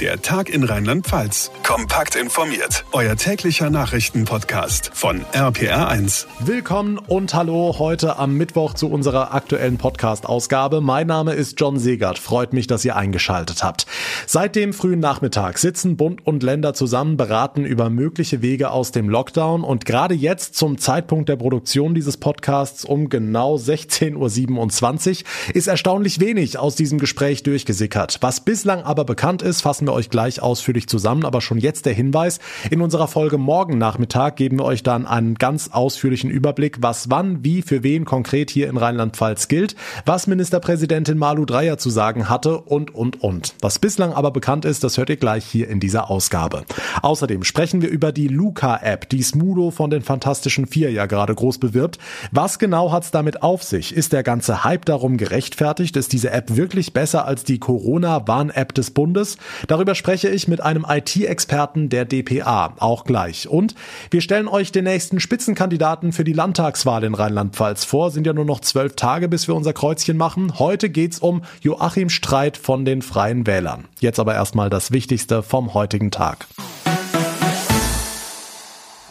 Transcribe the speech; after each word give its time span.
Der 0.00 0.20
Tag 0.20 0.48
in 0.48 0.64
Rheinland-Pfalz. 0.64 1.52
Kompakt 1.62 2.16
informiert. 2.16 2.84
Euer 2.90 3.14
täglicher 3.14 3.70
Nachrichtenpodcast 3.70 4.90
von 4.92 5.20
RPR1. 5.32 6.26
Willkommen 6.40 6.98
und 6.98 7.32
hallo 7.32 7.76
heute 7.78 8.18
am 8.18 8.34
Mittwoch 8.34 8.74
zu 8.74 8.90
unserer 8.90 9.32
aktuellen 9.32 9.78
Podcast-Ausgabe. 9.78 10.80
Mein 10.80 11.06
Name 11.06 11.34
ist 11.34 11.60
John 11.60 11.78
Segert. 11.78 12.18
Freut 12.18 12.52
mich, 12.52 12.66
dass 12.66 12.84
ihr 12.84 12.96
eingeschaltet 12.96 13.62
habt. 13.62 13.86
Seit 14.26 14.56
dem 14.56 14.72
frühen 14.72 14.98
Nachmittag 14.98 15.58
sitzen 15.58 15.96
Bund 15.96 16.26
und 16.26 16.42
Länder 16.42 16.74
zusammen, 16.74 17.16
beraten 17.16 17.64
über 17.64 17.88
mögliche 17.88 18.42
Wege 18.42 18.72
aus 18.72 18.90
dem 18.90 19.08
Lockdown 19.08 19.62
und 19.62 19.84
gerade 19.84 20.14
jetzt 20.14 20.56
zum 20.56 20.78
Zeitpunkt 20.78 21.28
der 21.28 21.36
Produktion 21.36 21.94
dieses 21.94 22.16
Podcasts 22.16 22.84
um 22.84 23.08
genau 23.08 23.54
16.27 23.54 25.20
Uhr 25.22 25.54
ist 25.54 25.68
erstaunlich 25.68 26.18
wenig 26.18 26.58
aus 26.58 26.74
diesem 26.74 26.98
Gespräch 26.98 27.44
durchgesickert. 27.44 28.18
Was 28.22 28.40
bislang 28.40 28.82
aber 28.82 29.04
bekannt 29.04 29.40
ist, 29.42 29.60
fassen 29.60 29.83
fassen 29.84 29.88
wir 29.88 29.98
euch 29.98 30.08
gleich 30.08 30.40
ausführlich 30.40 30.88
zusammen, 30.88 31.26
aber 31.26 31.42
schon 31.42 31.58
jetzt 31.58 31.84
der 31.84 31.92
Hinweis. 31.92 32.38
In 32.70 32.80
unserer 32.80 33.06
Folge 33.06 33.36
morgen 33.36 33.76
Nachmittag 33.76 34.36
geben 34.36 34.58
wir 34.58 34.64
euch 34.64 34.82
dann 34.82 35.06
einen 35.06 35.34
ganz 35.34 35.68
ausführlichen 35.72 36.30
Überblick, 36.30 36.78
was 36.80 37.10
wann, 37.10 37.44
wie, 37.44 37.60
für 37.60 37.82
wen 37.82 38.06
konkret 38.06 38.50
hier 38.50 38.70
in 38.70 38.78
Rheinland-Pfalz 38.78 39.48
gilt, 39.48 39.76
was 40.06 40.26
Ministerpräsidentin 40.26 41.18
Malu 41.18 41.44
Dreyer 41.44 41.76
zu 41.76 41.90
sagen 41.90 42.30
hatte 42.30 42.60
und, 42.60 42.94
und, 42.94 43.22
und. 43.22 43.54
Was 43.60 43.78
bislang 43.78 44.14
aber 44.14 44.30
bekannt 44.30 44.64
ist, 44.64 44.84
das 44.84 44.96
hört 44.96 45.10
ihr 45.10 45.16
gleich 45.16 45.44
hier 45.44 45.68
in 45.68 45.80
dieser 45.80 46.10
Ausgabe. 46.10 46.64
Außerdem 47.02 47.44
sprechen 47.44 47.82
wir 47.82 47.90
über 47.90 48.10
die 48.10 48.28
Luca-App, 48.28 49.10
die 49.10 49.22
Smudo 49.22 49.70
von 49.70 49.90
den 49.90 50.00
Fantastischen 50.02 50.66
Vier 50.66 50.92
ja 50.92 51.04
gerade 51.04 51.34
groß 51.34 51.58
bewirbt. 51.58 51.98
Was 52.32 52.58
genau 52.58 52.90
hat's 52.90 53.10
damit 53.10 53.42
auf 53.42 53.62
sich? 53.62 53.94
Ist 53.94 54.14
der 54.14 54.22
ganze 54.22 54.64
Hype 54.64 54.86
darum 54.86 55.18
gerechtfertigt? 55.18 55.96
Ist 55.98 56.14
diese 56.14 56.30
App 56.30 56.56
wirklich 56.56 56.94
besser 56.94 57.26
als 57.26 57.44
die 57.44 57.58
Corona-Warn-App 57.58 58.72
des 58.72 58.90
Bundes? 58.90 59.36
Darüber 59.74 59.96
spreche 59.96 60.28
ich 60.28 60.46
mit 60.46 60.60
einem 60.60 60.86
IT-Experten 60.88 61.88
der 61.88 62.04
DPA, 62.04 62.74
auch 62.78 63.02
gleich. 63.02 63.48
Und 63.48 63.74
wir 64.08 64.20
stellen 64.20 64.46
euch 64.46 64.70
den 64.70 64.84
nächsten 64.84 65.18
Spitzenkandidaten 65.18 66.12
für 66.12 66.22
die 66.22 66.32
Landtagswahl 66.32 67.02
in 67.02 67.12
Rheinland-Pfalz 67.12 67.84
vor. 67.84 68.12
Sind 68.12 68.24
ja 68.24 68.32
nur 68.32 68.44
noch 68.44 68.60
zwölf 68.60 68.94
Tage, 68.94 69.26
bis 69.26 69.48
wir 69.48 69.56
unser 69.56 69.72
Kreuzchen 69.72 70.16
machen. 70.16 70.60
Heute 70.60 70.90
geht's 70.90 71.18
um 71.18 71.42
Joachim 71.60 72.08
Streit 72.08 72.56
von 72.56 72.84
den 72.84 73.02
Freien 73.02 73.48
Wählern. 73.48 73.86
Jetzt 73.98 74.20
aber 74.20 74.34
erstmal 74.34 74.70
das 74.70 74.92
Wichtigste 74.92 75.42
vom 75.42 75.74
heutigen 75.74 76.12
Tag. 76.12 76.46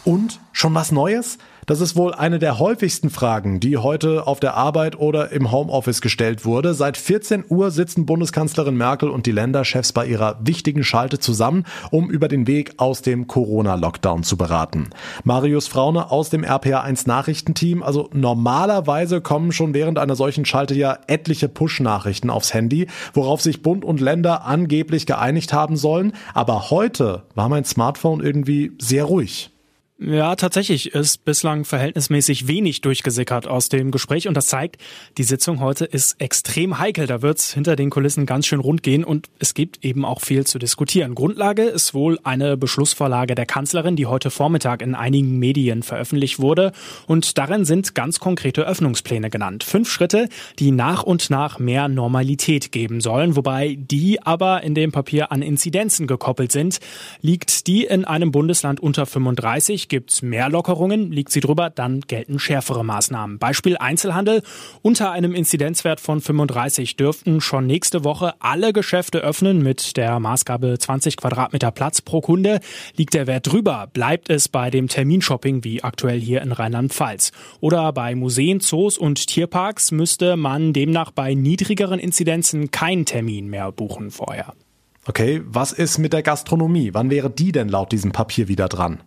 Und 0.02 0.40
schon 0.52 0.72
was 0.72 0.92
Neues? 0.92 1.36
Das 1.66 1.80
ist 1.80 1.96
wohl 1.96 2.12
eine 2.12 2.38
der 2.38 2.58
häufigsten 2.58 3.08
Fragen, 3.08 3.58
die 3.58 3.78
heute 3.78 4.26
auf 4.26 4.38
der 4.38 4.54
Arbeit 4.54 4.98
oder 4.98 5.32
im 5.32 5.50
Homeoffice 5.50 6.02
gestellt 6.02 6.44
wurde. 6.44 6.74
Seit 6.74 6.98
14 6.98 7.44
Uhr 7.48 7.70
sitzen 7.70 8.04
Bundeskanzlerin 8.04 8.76
Merkel 8.76 9.08
und 9.08 9.24
die 9.24 9.32
Länderchefs 9.32 9.92
bei 9.92 10.06
ihrer 10.06 10.38
wichtigen 10.42 10.84
Schalte 10.84 11.18
zusammen, 11.18 11.64
um 11.90 12.10
über 12.10 12.28
den 12.28 12.46
Weg 12.46 12.74
aus 12.76 13.00
dem 13.00 13.26
Corona-Lockdown 13.26 14.24
zu 14.24 14.36
beraten. 14.36 14.90
Marius 15.24 15.66
Fraune 15.66 16.10
aus 16.10 16.28
dem 16.28 16.44
RPA1 16.44 17.08
Nachrichtenteam. 17.08 17.82
Also 17.82 18.10
normalerweise 18.12 19.22
kommen 19.22 19.52
schon 19.52 19.72
während 19.72 19.98
einer 19.98 20.16
solchen 20.16 20.44
Schalte 20.44 20.74
ja 20.74 20.98
etliche 21.06 21.48
Push-Nachrichten 21.48 22.28
aufs 22.28 22.52
Handy, 22.52 22.88
worauf 23.14 23.40
sich 23.40 23.62
Bund 23.62 23.86
und 23.86 24.00
Länder 24.00 24.44
angeblich 24.44 25.06
geeinigt 25.06 25.54
haben 25.54 25.76
sollen. 25.76 26.12
Aber 26.34 26.70
heute 26.70 27.22
war 27.34 27.48
mein 27.48 27.64
Smartphone 27.64 28.20
irgendwie 28.20 28.72
sehr 28.78 29.04
ruhig. 29.04 29.53
Ja, 29.96 30.34
tatsächlich 30.34 30.92
ist 30.92 31.24
bislang 31.24 31.64
verhältnismäßig 31.64 32.48
wenig 32.48 32.80
durchgesickert 32.80 33.46
aus 33.46 33.68
dem 33.68 33.92
Gespräch 33.92 34.26
und 34.26 34.34
das 34.34 34.48
zeigt, 34.48 34.76
die 35.18 35.22
Sitzung 35.22 35.60
heute 35.60 35.84
ist 35.84 36.20
extrem 36.20 36.80
heikel. 36.80 37.06
Da 37.06 37.22
wird's 37.22 37.54
hinter 37.54 37.76
den 37.76 37.90
Kulissen 37.90 38.26
ganz 38.26 38.46
schön 38.46 38.58
rund 38.58 38.82
gehen 38.82 39.04
und 39.04 39.30
es 39.38 39.54
gibt 39.54 39.84
eben 39.84 40.04
auch 40.04 40.20
viel 40.20 40.44
zu 40.48 40.58
diskutieren. 40.58 41.14
Grundlage 41.14 41.62
ist 41.62 41.94
wohl 41.94 42.18
eine 42.24 42.56
Beschlussvorlage 42.56 43.36
der 43.36 43.46
Kanzlerin, 43.46 43.94
die 43.94 44.06
heute 44.06 44.32
Vormittag 44.32 44.82
in 44.82 44.96
einigen 44.96 45.38
Medien 45.38 45.84
veröffentlicht 45.84 46.40
wurde 46.40 46.72
und 47.06 47.38
darin 47.38 47.64
sind 47.64 47.94
ganz 47.94 48.18
konkrete 48.18 48.62
Öffnungspläne 48.62 49.30
genannt. 49.30 49.62
Fünf 49.62 49.88
Schritte, 49.88 50.28
die 50.58 50.72
nach 50.72 51.04
und 51.04 51.30
nach 51.30 51.60
mehr 51.60 51.86
Normalität 51.86 52.72
geben 52.72 53.00
sollen, 53.00 53.36
wobei 53.36 53.78
die 53.78 54.20
aber 54.20 54.64
in 54.64 54.74
dem 54.74 54.90
Papier 54.90 55.30
an 55.30 55.40
Inzidenzen 55.40 56.08
gekoppelt 56.08 56.50
sind. 56.50 56.80
Liegt 57.20 57.68
die 57.68 57.84
in 57.84 58.04
einem 58.04 58.32
Bundesland 58.32 58.80
unter 58.80 59.06
35, 59.06 59.83
Gibt 59.88 60.10
es 60.10 60.22
mehr 60.22 60.48
Lockerungen, 60.48 61.10
liegt 61.12 61.32
sie 61.32 61.40
drüber, 61.40 61.70
dann 61.70 62.00
gelten 62.00 62.38
schärfere 62.38 62.84
Maßnahmen. 62.84 63.38
Beispiel 63.38 63.76
Einzelhandel. 63.76 64.42
Unter 64.82 65.12
einem 65.12 65.34
Inzidenzwert 65.34 66.00
von 66.00 66.20
35 66.20 66.96
dürften 66.96 67.40
schon 67.40 67.66
nächste 67.66 68.04
Woche 68.04 68.34
alle 68.38 68.72
Geschäfte 68.72 69.18
öffnen 69.18 69.62
mit 69.62 69.96
der 69.96 70.20
Maßgabe 70.20 70.78
20 70.78 71.16
Quadratmeter 71.16 71.70
Platz 71.70 72.00
pro 72.00 72.20
Kunde. 72.20 72.60
Liegt 72.96 73.14
der 73.14 73.26
Wert 73.26 73.50
drüber, 73.50 73.88
bleibt 73.92 74.30
es 74.30 74.48
bei 74.48 74.70
dem 74.70 74.88
Terminshopping 74.88 75.64
wie 75.64 75.82
aktuell 75.82 76.20
hier 76.20 76.42
in 76.42 76.52
Rheinland-Pfalz. 76.52 77.32
Oder 77.60 77.92
bei 77.92 78.14
Museen, 78.14 78.60
Zoos 78.60 78.98
und 78.98 79.26
Tierparks 79.26 79.90
müsste 79.90 80.36
man 80.36 80.72
demnach 80.72 81.10
bei 81.10 81.34
niedrigeren 81.34 81.98
Inzidenzen 81.98 82.70
keinen 82.70 83.04
Termin 83.04 83.48
mehr 83.48 83.72
buchen 83.72 84.10
vorher. 84.10 84.54
Okay, 85.06 85.42
was 85.44 85.72
ist 85.72 85.98
mit 85.98 86.14
der 86.14 86.22
Gastronomie? 86.22 86.94
Wann 86.94 87.10
wäre 87.10 87.30
die 87.30 87.52
denn 87.52 87.68
laut 87.68 87.92
diesem 87.92 88.12
Papier 88.12 88.48
wieder 88.48 88.68
dran? 88.68 89.02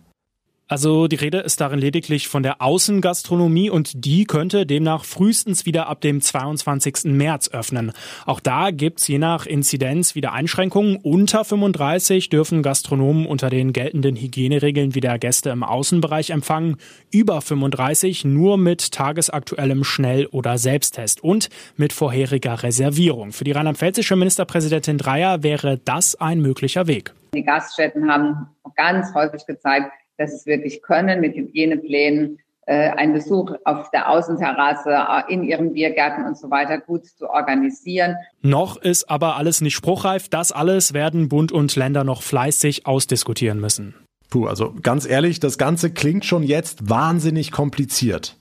Also 0.68 1.08
die 1.08 1.16
Rede 1.16 1.38
ist 1.38 1.62
darin 1.62 1.78
lediglich 1.78 2.28
von 2.28 2.42
der 2.42 2.60
Außengastronomie 2.60 3.70
und 3.70 4.04
die 4.04 4.26
könnte 4.26 4.66
demnach 4.66 5.04
frühestens 5.04 5.64
wieder 5.64 5.86
ab 5.88 6.02
dem 6.02 6.20
22. 6.20 7.04
März 7.04 7.48
öffnen. 7.48 7.92
Auch 8.26 8.38
da 8.38 8.70
gibt's 8.70 9.08
je 9.08 9.16
nach 9.16 9.46
Inzidenz 9.46 10.14
wieder 10.14 10.34
Einschränkungen. 10.34 10.96
Unter 10.96 11.46
35 11.46 12.28
dürfen 12.28 12.62
Gastronomen 12.62 13.24
unter 13.24 13.48
den 13.48 13.72
geltenden 13.72 14.16
Hygieneregeln 14.16 14.94
wieder 14.94 15.18
Gäste 15.18 15.48
im 15.48 15.62
Außenbereich 15.62 16.30
empfangen. 16.30 16.76
Über 17.10 17.40
35 17.40 18.26
nur 18.26 18.58
mit 18.58 18.92
tagesaktuellem 18.92 19.84
Schnell- 19.84 20.26
oder 20.26 20.58
Selbsttest 20.58 21.24
und 21.24 21.48
mit 21.78 21.94
vorheriger 21.94 22.62
Reservierung. 22.62 23.32
Für 23.32 23.44
die 23.44 23.52
rheinland-pfälzische 23.52 24.16
Ministerpräsidentin 24.16 24.98
Dreier 24.98 25.42
wäre 25.42 25.78
das 25.78 26.14
ein 26.14 26.42
möglicher 26.42 26.86
Weg. 26.86 27.14
Die 27.34 27.44
Gaststätten 27.44 28.10
haben 28.10 28.48
ganz 28.76 29.14
häufig 29.14 29.46
gezeigt, 29.46 29.92
dass 30.18 30.34
es 30.34 30.44
wirklich 30.46 30.82
können 30.82 31.20
mit 31.20 31.34
Hygieneplänen, 31.36 32.38
äh, 32.66 32.90
einen 32.90 33.14
Besuch 33.14 33.52
auf 33.64 33.90
der 33.92 34.10
Außenterrasse, 34.10 34.90
äh, 34.90 35.32
in 35.32 35.42
ihren 35.42 35.72
Biergärten 35.72 36.26
und 36.26 36.36
so 36.36 36.50
weiter 36.50 36.78
gut 36.78 37.06
zu 37.06 37.30
organisieren. 37.30 38.16
Noch 38.42 38.76
ist 38.76 39.08
aber 39.08 39.36
alles 39.36 39.62
nicht 39.62 39.74
spruchreif. 39.74 40.28
Das 40.28 40.52
alles 40.52 40.92
werden 40.92 41.30
Bund 41.30 41.50
und 41.50 41.74
Länder 41.76 42.04
noch 42.04 42.22
fleißig 42.22 42.86
ausdiskutieren 42.86 43.58
müssen. 43.58 43.94
Puh, 44.28 44.46
also 44.46 44.74
ganz 44.82 45.08
ehrlich, 45.08 45.40
das 45.40 45.56
Ganze 45.56 45.90
klingt 45.90 46.26
schon 46.26 46.42
jetzt 46.42 46.90
wahnsinnig 46.90 47.52
kompliziert. 47.52 48.36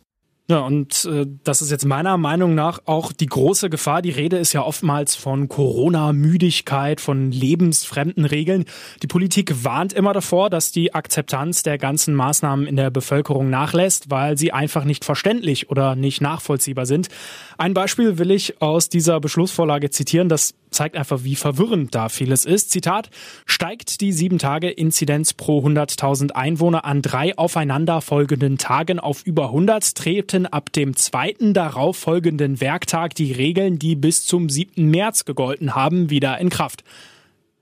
Ja, 0.49 0.59
und 0.59 1.03
äh, 1.03 1.25
das 1.43 1.61
ist 1.61 1.71
jetzt 1.71 1.83
meiner 1.83 2.15
Meinung 2.15 2.55
nach 2.55 2.79
auch 2.85 3.11
die 3.11 3.25
große 3.25 3.69
Gefahr. 3.69 4.01
Die 4.01 4.11
Rede 4.11 4.37
ist 4.37 4.53
ja 4.53 4.63
oftmals 4.63 5.13
von 5.13 5.49
Corona-Müdigkeit, 5.49 7.01
von 7.01 7.33
lebensfremden 7.33 8.23
Regeln. 8.23 8.63
Die 9.03 9.07
Politik 9.07 9.65
warnt 9.65 9.91
immer 9.91 10.13
davor, 10.13 10.49
dass 10.49 10.71
die 10.71 10.93
Akzeptanz 10.93 11.63
der 11.63 11.77
ganzen 11.77 12.15
Maßnahmen 12.15 12.65
in 12.65 12.77
der 12.77 12.91
Bevölkerung 12.91 13.49
nachlässt, 13.49 14.09
weil 14.09 14.37
sie 14.37 14.53
einfach 14.53 14.85
nicht 14.85 15.03
verständlich 15.03 15.69
oder 15.69 15.97
nicht 15.97 16.21
nachvollziehbar 16.21 16.85
sind. 16.85 17.09
Ein 17.57 17.73
Beispiel 17.73 18.17
will 18.17 18.31
ich 18.31 18.61
aus 18.61 18.87
dieser 18.87 19.19
Beschlussvorlage 19.19 19.89
zitieren, 19.89 20.29
das 20.29 20.53
zeigt 20.71 20.95
einfach, 20.95 21.23
wie 21.23 21.35
verwirrend 21.35 21.93
da 21.95 22.09
vieles 22.09 22.45
ist. 22.45 22.71
Zitat, 22.71 23.09
steigt 23.45 24.01
die 24.01 24.13
7-Tage-Inzidenz 24.13 25.33
pro 25.33 25.65
100.000 25.65 26.31
Einwohner 26.31 26.85
an 26.85 27.01
drei 27.01 27.37
aufeinanderfolgenden 27.37 28.57
Tagen 28.57 28.99
auf 28.99 29.25
über 29.25 29.45
100, 29.45 29.95
treten 29.95 30.45
ab 30.45 30.71
dem 30.73 30.95
zweiten 30.95 31.53
darauf 31.53 31.97
folgenden 31.97 32.61
Werktag 32.61 33.15
die 33.15 33.31
Regeln, 33.31 33.79
die 33.79 33.95
bis 33.95 34.25
zum 34.25 34.49
7. 34.49 34.89
März 34.89 35.25
gegolten 35.25 35.75
haben, 35.75 36.09
wieder 36.09 36.37
in 36.39 36.49
Kraft. 36.49 36.83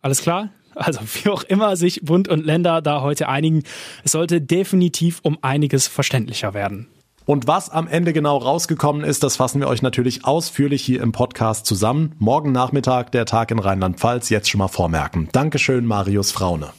Alles 0.01 0.21
klar? 0.21 0.49
Also 0.75 0.99
wie 1.23 1.29
auch 1.29 1.43
immer 1.43 1.75
sich 1.77 2.01
Bund 2.03 2.27
und 2.27 2.45
Länder 2.45 2.81
da 2.81 3.01
heute 3.01 3.29
einigen, 3.29 3.63
es 4.03 4.11
sollte 4.11 4.41
definitiv 4.41 5.19
um 5.23 5.37
einiges 5.41 5.87
verständlicher 5.87 6.53
werden. 6.53 6.87
Und 7.25 7.47
was 7.47 7.69
am 7.69 7.87
Ende 7.87 8.13
genau 8.13 8.37
rausgekommen 8.37 9.03
ist, 9.03 9.23
das 9.23 9.35
fassen 9.35 9.59
wir 9.59 9.67
euch 9.67 9.81
natürlich 9.81 10.25
ausführlich 10.25 10.83
hier 10.83 11.01
im 11.01 11.11
Podcast 11.11 11.65
zusammen. 11.65 12.15
Morgen 12.19 12.51
Nachmittag 12.51 13.11
der 13.11 13.25
Tag 13.25 13.51
in 13.51 13.59
Rheinland-Pfalz, 13.59 14.29
jetzt 14.29 14.49
schon 14.49 14.59
mal 14.59 14.67
vormerken. 14.67 15.29
Dankeschön, 15.31 15.85
Marius 15.85 16.31
Fraune. 16.31 16.69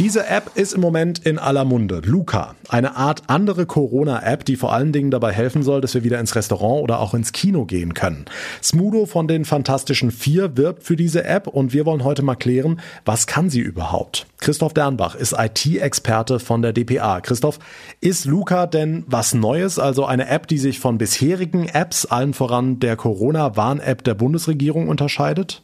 Diese 0.00 0.26
App 0.26 0.50
ist 0.56 0.72
im 0.72 0.80
Moment 0.80 1.20
in 1.20 1.38
aller 1.38 1.64
Munde. 1.64 2.02
Luca, 2.04 2.56
eine 2.68 2.96
Art 2.96 3.22
andere 3.28 3.64
Corona-App, 3.64 4.44
die 4.44 4.56
vor 4.56 4.72
allen 4.72 4.92
Dingen 4.92 5.12
dabei 5.12 5.32
helfen 5.32 5.62
soll, 5.62 5.80
dass 5.80 5.94
wir 5.94 6.02
wieder 6.02 6.18
ins 6.18 6.34
Restaurant 6.34 6.82
oder 6.82 6.98
auch 6.98 7.14
ins 7.14 7.30
Kino 7.30 7.64
gehen 7.64 7.94
können. 7.94 8.24
Smudo 8.60 9.06
von 9.06 9.28
den 9.28 9.44
Fantastischen 9.44 10.10
Vier 10.10 10.56
wirbt 10.56 10.82
für 10.82 10.96
diese 10.96 11.22
App 11.22 11.46
und 11.46 11.72
wir 11.72 11.86
wollen 11.86 12.02
heute 12.02 12.22
mal 12.22 12.34
klären, 12.34 12.80
was 13.04 13.28
kann 13.28 13.50
sie 13.50 13.60
überhaupt? 13.60 14.26
Christoph 14.38 14.74
Dernbach 14.74 15.14
ist 15.14 15.32
IT-Experte 15.38 16.40
von 16.40 16.60
der 16.60 16.72
DPA. 16.72 17.20
Christoph, 17.20 17.60
ist 18.00 18.24
Luca 18.24 18.66
denn 18.66 19.04
was 19.06 19.32
Neues, 19.32 19.78
also 19.78 20.06
eine 20.06 20.28
App, 20.28 20.48
die 20.48 20.58
sich 20.58 20.80
von 20.80 20.98
bisherigen 20.98 21.68
Apps, 21.68 22.04
allen 22.04 22.34
voran 22.34 22.80
der 22.80 22.96
Corona-Warn-App 22.96 24.02
der 24.02 24.14
Bundesregierung 24.14 24.88
unterscheidet? 24.88 25.63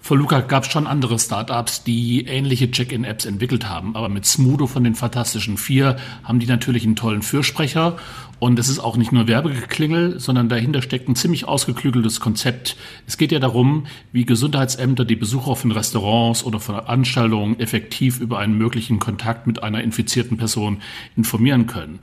Vor 0.00 0.16
Luca 0.16 0.40
gab 0.40 0.64
es 0.64 0.70
schon 0.70 0.86
andere 0.86 1.18
Startups, 1.18 1.82
die 1.82 2.26
ähnliche 2.26 2.70
Check-in-Apps 2.70 3.24
entwickelt 3.24 3.68
haben. 3.68 3.96
Aber 3.96 4.08
mit 4.08 4.24
Smudo 4.24 4.66
von 4.66 4.84
den 4.84 4.94
Fantastischen 4.94 5.56
Vier 5.56 5.96
haben 6.22 6.38
die 6.38 6.46
natürlich 6.46 6.84
einen 6.84 6.94
tollen 6.94 7.22
Fürsprecher. 7.22 7.96
Und 8.38 8.58
es 8.58 8.68
ist 8.68 8.78
auch 8.78 8.96
nicht 8.96 9.12
nur 9.12 9.26
Werbegeklingel, 9.26 10.20
sondern 10.20 10.48
dahinter 10.48 10.82
steckt 10.82 11.08
ein 11.08 11.16
ziemlich 11.16 11.46
ausgeklügeltes 11.46 12.20
Konzept. 12.20 12.76
Es 13.06 13.16
geht 13.16 13.32
ja 13.32 13.38
darum, 13.38 13.86
wie 14.12 14.26
Gesundheitsämter 14.26 15.04
die 15.04 15.16
Besucher 15.16 15.56
von 15.56 15.72
Restaurants 15.72 16.44
oder 16.44 16.60
Veranstaltungen 16.60 17.58
effektiv 17.58 18.20
über 18.20 18.38
einen 18.38 18.56
möglichen 18.58 18.98
Kontakt 18.98 19.46
mit 19.46 19.62
einer 19.62 19.82
infizierten 19.82 20.36
Person 20.36 20.82
informieren 21.16 21.66
können. 21.66 21.98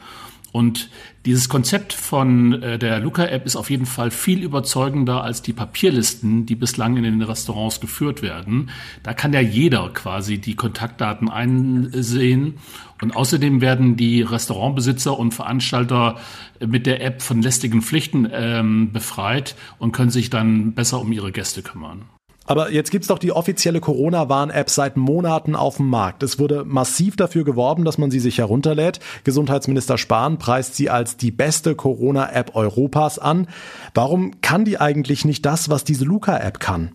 Und 0.53 0.91
dieses 1.25 1.49
Konzept 1.49 1.93
von 1.93 2.61
äh, 2.61 2.77
der 2.77 2.99
Luca-App 2.99 3.47
ist 3.47 3.55
auf 3.55 3.71
jeden 3.71 3.87
Fall 3.87 4.11
viel 4.11 4.43
überzeugender 4.43 5.23
als 5.23 5.41
die 5.41 5.51
Papierlisten, 5.51 6.45
die 6.45 6.55
bislang 6.55 6.95
in 6.95 7.03
den 7.03 7.23
Restaurants 7.23 7.81
geführt 7.81 8.21
werden. 8.21 8.69
Da 9.01 9.15
kann 9.15 9.33
ja 9.33 9.41
jeder 9.41 9.89
quasi 9.89 10.37
die 10.37 10.55
Kontaktdaten 10.55 11.27
einsehen. 11.27 12.59
Und 13.01 13.15
außerdem 13.15 13.61
werden 13.61 13.97
die 13.97 14.21
Restaurantbesitzer 14.21 15.17
und 15.17 15.33
Veranstalter 15.33 16.19
mit 16.63 16.85
der 16.85 17.03
App 17.03 17.23
von 17.23 17.41
lästigen 17.41 17.81
Pflichten 17.81 18.29
ähm, 18.31 18.93
befreit 18.93 19.55
und 19.79 19.91
können 19.91 20.11
sich 20.11 20.29
dann 20.29 20.73
besser 20.73 21.01
um 21.01 21.11
ihre 21.11 21.31
Gäste 21.31 21.63
kümmern. 21.63 22.05
Aber 22.45 22.71
jetzt 22.71 22.91
gibt's 22.91 23.07
doch 23.07 23.19
die 23.19 23.31
offizielle 23.31 23.79
Corona-Warn-App 23.79 24.69
seit 24.69 24.97
Monaten 24.97 25.55
auf 25.55 25.77
dem 25.77 25.87
Markt. 25.87 26.23
Es 26.23 26.39
wurde 26.39 26.65
massiv 26.65 27.15
dafür 27.15 27.43
geworben, 27.43 27.85
dass 27.85 27.97
man 27.97 28.11
sie 28.11 28.19
sich 28.19 28.37
herunterlädt. 28.37 28.99
Gesundheitsminister 29.23 29.97
Spahn 29.97 30.37
preist 30.37 30.75
sie 30.75 30.89
als 30.89 31.15
die 31.17 31.31
beste 31.31 31.75
Corona-App 31.75 32.55
Europas 32.55 33.17
an. 33.17 33.47
Warum 33.93 34.41
kann 34.41 34.65
die 34.65 34.79
eigentlich 34.79 35.25
nicht 35.25 35.45
das, 35.45 35.69
was 35.69 35.83
diese 35.83 36.05
Luca-App 36.05 36.59
kann? 36.59 36.91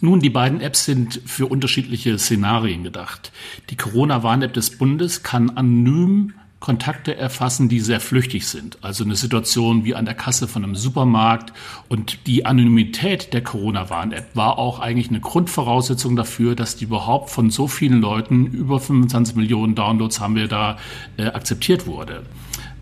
Nun, 0.00 0.20
die 0.20 0.30
beiden 0.30 0.60
Apps 0.60 0.84
sind 0.84 1.22
für 1.24 1.46
unterschiedliche 1.46 2.18
Szenarien 2.18 2.82
gedacht. 2.82 3.32
Die 3.70 3.76
Corona-Warn-App 3.76 4.52
des 4.52 4.76
Bundes 4.76 5.22
kann 5.22 5.50
anonym 5.50 6.34
Kontakte 6.64 7.14
erfassen, 7.14 7.68
die 7.68 7.78
sehr 7.78 8.00
flüchtig 8.00 8.46
sind. 8.46 8.78
Also 8.80 9.04
eine 9.04 9.16
Situation 9.16 9.84
wie 9.84 9.94
an 9.94 10.06
der 10.06 10.14
Kasse 10.14 10.48
von 10.48 10.64
einem 10.64 10.76
Supermarkt. 10.76 11.52
Und 11.90 12.26
die 12.26 12.46
Anonymität 12.46 13.34
der 13.34 13.42
Corona-Warn-App 13.42 14.34
war 14.34 14.56
auch 14.56 14.80
eigentlich 14.80 15.10
eine 15.10 15.20
Grundvoraussetzung 15.20 16.16
dafür, 16.16 16.54
dass 16.54 16.76
die 16.76 16.84
überhaupt 16.84 17.28
von 17.28 17.50
so 17.50 17.68
vielen 17.68 18.00
Leuten, 18.00 18.46
über 18.46 18.80
25 18.80 19.36
Millionen 19.36 19.74
Downloads 19.74 20.20
haben 20.20 20.36
wir 20.36 20.48
da, 20.48 20.78
äh, 21.18 21.26
akzeptiert 21.26 21.86
wurde. 21.86 22.22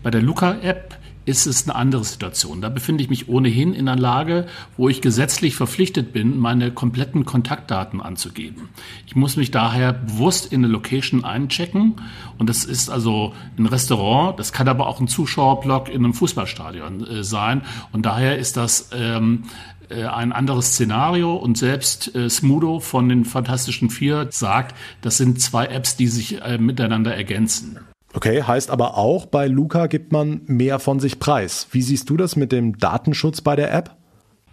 Bei 0.01 0.11
der 0.11 0.21
Luca-App 0.21 0.97
ist 1.25 1.45
es 1.45 1.67
eine 1.67 1.75
andere 1.75 2.03
Situation. 2.03 2.61
Da 2.61 2.69
befinde 2.69 3.03
ich 3.03 3.09
mich 3.09 3.29
ohnehin 3.29 3.73
in 3.73 3.87
einer 3.87 3.99
Lage, 3.99 4.47
wo 4.77 4.89
ich 4.89 5.01
gesetzlich 5.01 5.55
verpflichtet 5.55 6.13
bin, 6.13 6.37
meine 6.37 6.71
kompletten 6.71 7.25
Kontaktdaten 7.25 8.01
anzugeben. 8.01 8.69
Ich 9.05 9.15
muss 9.15 9.37
mich 9.37 9.51
daher 9.51 9.93
bewusst 9.93 10.51
in 10.51 10.63
eine 10.63 10.71
Location 10.71 11.23
einchecken 11.23 11.95
und 12.37 12.49
das 12.49 12.65
ist 12.65 12.89
also 12.89 13.33
ein 13.57 13.65
Restaurant, 13.65 14.37
das 14.39 14.51
kann 14.51 14.67
aber 14.67 14.87
auch 14.87 14.99
ein 14.99 15.07
Zuschauerblock 15.07 15.89
in 15.89 16.03
einem 16.03 16.13
Fußballstadion 16.13 17.07
äh, 17.07 17.23
sein 17.23 17.61
und 17.91 18.05
daher 18.05 18.37
ist 18.37 18.57
das 18.57 18.89
ähm, 18.93 19.43
äh, 19.89 20.05
ein 20.05 20.31
anderes 20.31 20.73
Szenario 20.73 21.35
und 21.35 21.57
selbst 21.57 22.13
äh, 22.15 22.29
Smudo 22.29 22.79
von 22.79 23.09
den 23.09 23.25
Fantastischen 23.25 23.89
Vier 23.89 24.27
sagt, 24.31 24.75
das 25.01 25.17
sind 25.17 25.41
zwei 25.41 25.65
Apps, 25.65 25.95
die 25.95 26.07
sich 26.07 26.41
äh, 26.41 26.57
miteinander 26.57 27.15
ergänzen. 27.15 27.79
Okay, 28.13 28.43
heißt 28.43 28.69
aber 28.69 28.97
auch, 28.97 29.25
bei 29.25 29.47
Luca 29.47 29.87
gibt 29.87 30.11
man 30.11 30.41
mehr 30.45 30.79
von 30.79 30.99
sich 30.99 31.19
preis. 31.19 31.67
Wie 31.71 31.81
siehst 31.81 32.09
du 32.09 32.17
das 32.17 32.35
mit 32.35 32.51
dem 32.51 32.77
Datenschutz 32.77 33.41
bei 33.41 33.55
der 33.55 33.73
App? 33.73 33.95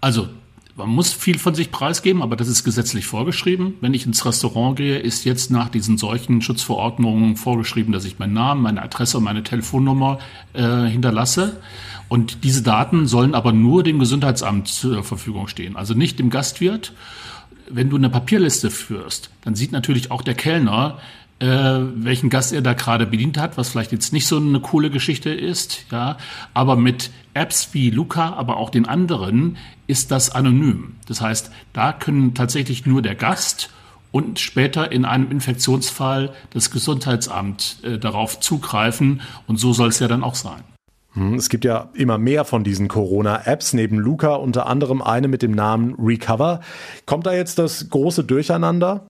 Also, 0.01 0.29
man 0.77 0.89
muss 0.89 1.12
viel 1.12 1.39
von 1.39 1.55
sich 1.55 1.71
preisgeben, 1.71 2.23
aber 2.23 2.37
das 2.37 2.49
ist 2.49 2.65
gesetzlich 2.65 3.05
vorgeschrieben. 3.05 3.75
Wenn 3.83 3.93
ich 3.93 4.07
ins 4.07 4.25
Restaurant 4.25 4.77
gehe, 4.77 4.99
ist 4.99 5.25
jetzt 5.25 5.51
nach 5.51 5.69
diesen 5.69 5.99
solchen 5.99 6.41
Schutzverordnungen 6.41 7.37
vorgeschrieben, 7.37 7.93
dass 7.93 8.07
ich 8.07 8.19
meinen 8.19 8.33
Namen, 8.33 8.62
meine 8.62 8.83
Adresse 8.83 9.19
und 9.19 9.25
meine 9.25 9.43
Telefonnummer 9.43 10.21
äh, 10.55 10.87
hinterlasse. 10.87 11.61
Und 12.09 12.45
diese 12.45 12.63
Daten 12.63 13.06
sollen 13.06 13.35
aber 13.35 13.53
nur 13.53 13.83
dem 13.83 13.99
Gesundheitsamt 13.99 14.69
zur 14.69 15.05
Verfügung 15.05 15.49
stehen, 15.49 15.77
also 15.77 15.93
nicht 15.93 16.19
dem 16.19 16.31
Gastwirt. 16.31 16.95
Wenn 17.72 17.90
du 17.90 17.96
eine 17.96 18.11
Papierliste 18.11 18.70
führst, 18.70 19.31
dann 19.43 19.55
sieht 19.55 19.72
natürlich 19.72 20.11
auch 20.11 20.22
der 20.22 20.34
Kellner, 20.34 20.99
äh, 21.40 21.46
welchen 21.46 22.28
Gast 22.28 22.52
er 22.52 22.61
da 22.61 22.75
gerade 22.75 23.06
bedient 23.06 23.38
hat, 23.38 23.56
was 23.56 23.70
vielleicht 23.70 23.93
jetzt 23.93 24.12
nicht 24.12 24.26
so 24.26 24.37
eine 24.37 24.61
coole 24.61 24.90
Geschichte 24.90 25.31
ist, 25.31 25.87
ja. 25.90 26.19
Aber 26.52 26.76
mit 26.76 27.11
Apps 27.32 27.70
wie 27.72 27.90
Luca, 27.90 28.34
aber 28.34 28.58
auch 28.58 28.70
den 28.70 28.87
anderen 28.87 29.56
ist 29.87 30.11
das 30.11 30.31
anonym. 30.31 30.96
Das 31.06 31.20
heißt, 31.20 31.50
da 31.72 31.93
können 31.93 32.34
tatsächlich 32.34 32.87
nur 32.87 33.02
der 33.02 33.14
Gast 33.14 33.70
und 34.12 34.38
später 34.38 34.93
in 34.93 35.05
einem 35.05 35.31
Infektionsfall 35.31 36.32
das 36.50 36.70
Gesundheitsamt 36.70 37.78
äh, 37.84 37.99
darauf 37.99 38.40
zugreifen. 38.40 39.22
Und 39.46 39.58
so 39.58 39.72
soll 39.72 39.88
es 39.88 39.99
ja 39.99 40.08
dann 40.08 40.22
auch 40.22 40.34
sein. 40.34 40.62
Hm, 41.20 41.34
es 41.34 41.50
gibt 41.50 41.67
ja 41.67 41.90
immer 41.93 42.17
mehr 42.17 42.46
von 42.46 42.64
diesen 42.64 42.88
Corona-Apps, 42.88 43.75
neben 43.75 43.99
Luca 43.99 44.37
unter 44.37 44.67
anderem 44.67 45.02
eine 45.02 45.28
mit 45.28 45.43
dem 45.43 45.50
Namen 45.50 45.94
Recover. 45.99 46.61
Kommt 47.05 47.26
da 47.26 47.34
jetzt 47.34 47.58
das 47.58 47.90
große 47.90 48.25
Durcheinander? 48.25 49.06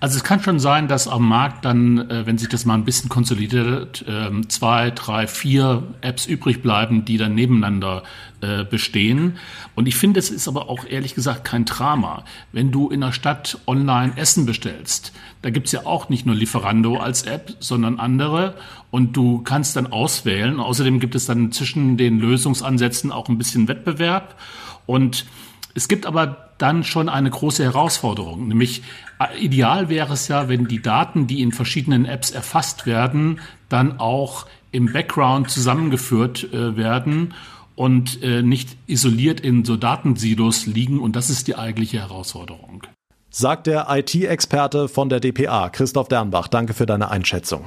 Also 0.00 0.16
es 0.16 0.24
kann 0.24 0.42
schon 0.42 0.58
sein, 0.58 0.88
dass 0.88 1.08
am 1.08 1.26
Markt 1.26 1.64
dann, 1.64 2.10
äh, 2.10 2.26
wenn 2.26 2.36
sich 2.36 2.48
das 2.48 2.64
mal 2.64 2.74
ein 2.74 2.84
bisschen 2.84 3.08
konsolidiert, 3.08 4.04
ähm, 4.06 4.48
zwei, 4.48 4.90
drei, 4.90 5.26
vier 5.26 5.82
Apps 6.00 6.26
übrig 6.26 6.62
bleiben, 6.62 7.04
die 7.04 7.16
dann 7.16 7.34
nebeneinander 7.34 8.02
äh, 8.40 8.64
bestehen. 8.64 9.38
Und 9.74 9.88
ich 9.88 9.96
finde, 9.96 10.20
es 10.20 10.30
ist 10.30 10.48
aber 10.48 10.68
auch 10.68 10.84
ehrlich 10.86 11.14
gesagt 11.14 11.44
kein 11.44 11.64
Drama. 11.64 12.24
Wenn 12.52 12.70
du 12.70 12.90
in 12.90 13.00
der 13.00 13.12
Stadt 13.12 13.58
online 13.66 14.12
Essen 14.16 14.44
bestellst, 14.44 15.12
da 15.42 15.50
gibt's 15.50 15.72
ja 15.72 15.86
auch 15.86 16.08
nicht 16.08 16.26
nur 16.26 16.34
Lieferando 16.34 16.96
als 16.96 17.22
App, 17.22 17.56
sondern 17.60 17.98
andere. 17.98 18.54
Und 18.90 19.16
du 19.16 19.42
kannst 19.42 19.76
dann 19.76 19.86
auswählen. 19.86 20.60
Außerdem 20.60 21.00
gibt 21.00 21.14
es 21.14 21.26
dann 21.26 21.52
zwischen 21.52 21.96
den 21.96 22.18
Lösungsansätzen 22.18 23.10
auch 23.12 23.28
ein 23.28 23.38
bisschen 23.38 23.68
Wettbewerb. 23.68 24.38
Und 24.86 25.24
es 25.74 25.88
gibt 25.88 26.06
aber 26.06 26.50
dann 26.58 26.84
schon 26.84 27.08
eine 27.08 27.30
große 27.30 27.64
Herausforderung, 27.64 28.48
nämlich 28.48 28.82
äh, 29.18 29.38
ideal 29.38 29.88
wäre 29.88 30.12
es 30.12 30.28
ja, 30.28 30.48
wenn 30.48 30.68
die 30.68 30.80
Daten, 30.80 31.26
die 31.26 31.42
in 31.42 31.52
verschiedenen 31.52 32.04
Apps 32.04 32.30
erfasst 32.30 32.86
werden, 32.86 33.40
dann 33.68 33.98
auch 33.98 34.46
im 34.70 34.92
Background 34.92 35.50
zusammengeführt 35.50 36.52
äh, 36.52 36.76
werden 36.76 37.34
und 37.76 38.22
äh, 38.22 38.42
nicht 38.42 38.76
isoliert 38.86 39.40
in 39.40 39.64
so 39.64 39.76
Datensilos 39.76 40.66
liegen. 40.66 41.00
Und 41.00 41.16
das 41.16 41.30
ist 41.30 41.48
die 41.48 41.56
eigentliche 41.56 41.98
Herausforderung. 42.00 42.82
Sagt 43.30 43.66
der 43.66 43.86
IT-Experte 43.90 44.88
von 44.88 45.08
der 45.08 45.20
DPA, 45.20 45.68
Christoph 45.70 46.08
Dernbach. 46.08 46.48
Danke 46.48 46.72
für 46.72 46.86
deine 46.86 47.10
Einschätzung. 47.10 47.64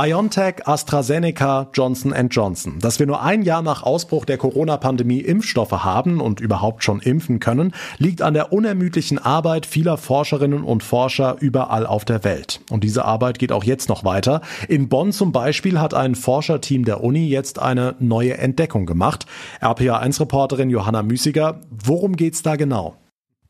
BioNTech, 0.00 0.64
AstraZeneca, 0.64 1.70
Johnson 1.74 2.14
Johnson. 2.30 2.78
Dass 2.78 3.00
wir 3.00 3.08
nur 3.08 3.20
ein 3.20 3.42
Jahr 3.42 3.62
nach 3.62 3.82
Ausbruch 3.82 4.26
der 4.26 4.38
Corona-Pandemie 4.38 5.18
Impfstoffe 5.18 5.72
haben 5.72 6.20
und 6.20 6.38
überhaupt 6.38 6.84
schon 6.84 7.00
impfen 7.00 7.40
können, 7.40 7.74
liegt 7.96 8.22
an 8.22 8.32
der 8.32 8.52
unermüdlichen 8.52 9.18
Arbeit 9.18 9.66
vieler 9.66 9.96
Forscherinnen 9.96 10.62
und 10.62 10.84
Forscher 10.84 11.38
überall 11.40 11.84
auf 11.84 12.04
der 12.04 12.22
Welt. 12.22 12.60
Und 12.70 12.84
diese 12.84 13.06
Arbeit 13.06 13.40
geht 13.40 13.50
auch 13.50 13.64
jetzt 13.64 13.88
noch 13.88 14.04
weiter. 14.04 14.40
In 14.68 14.88
Bonn 14.88 15.10
zum 15.10 15.32
Beispiel 15.32 15.80
hat 15.80 15.94
ein 15.94 16.14
Forscherteam 16.14 16.84
der 16.84 17.02
Uni 17.02 17.26
jetzt 17.26 17.58
eine 17.58 17.96
neue 17.98 18.38
Entdeckung 18.38 18.86
gemacht. 18.86 19.26
RPA1-Reporterin 19.60 20.70
Johanna 20.70 21.02
Müßiger, 21.02 21.58
worum 21.70 22.14
geht's 22.14 22.44
da 22.44 22.54
genau? 22.54 22.94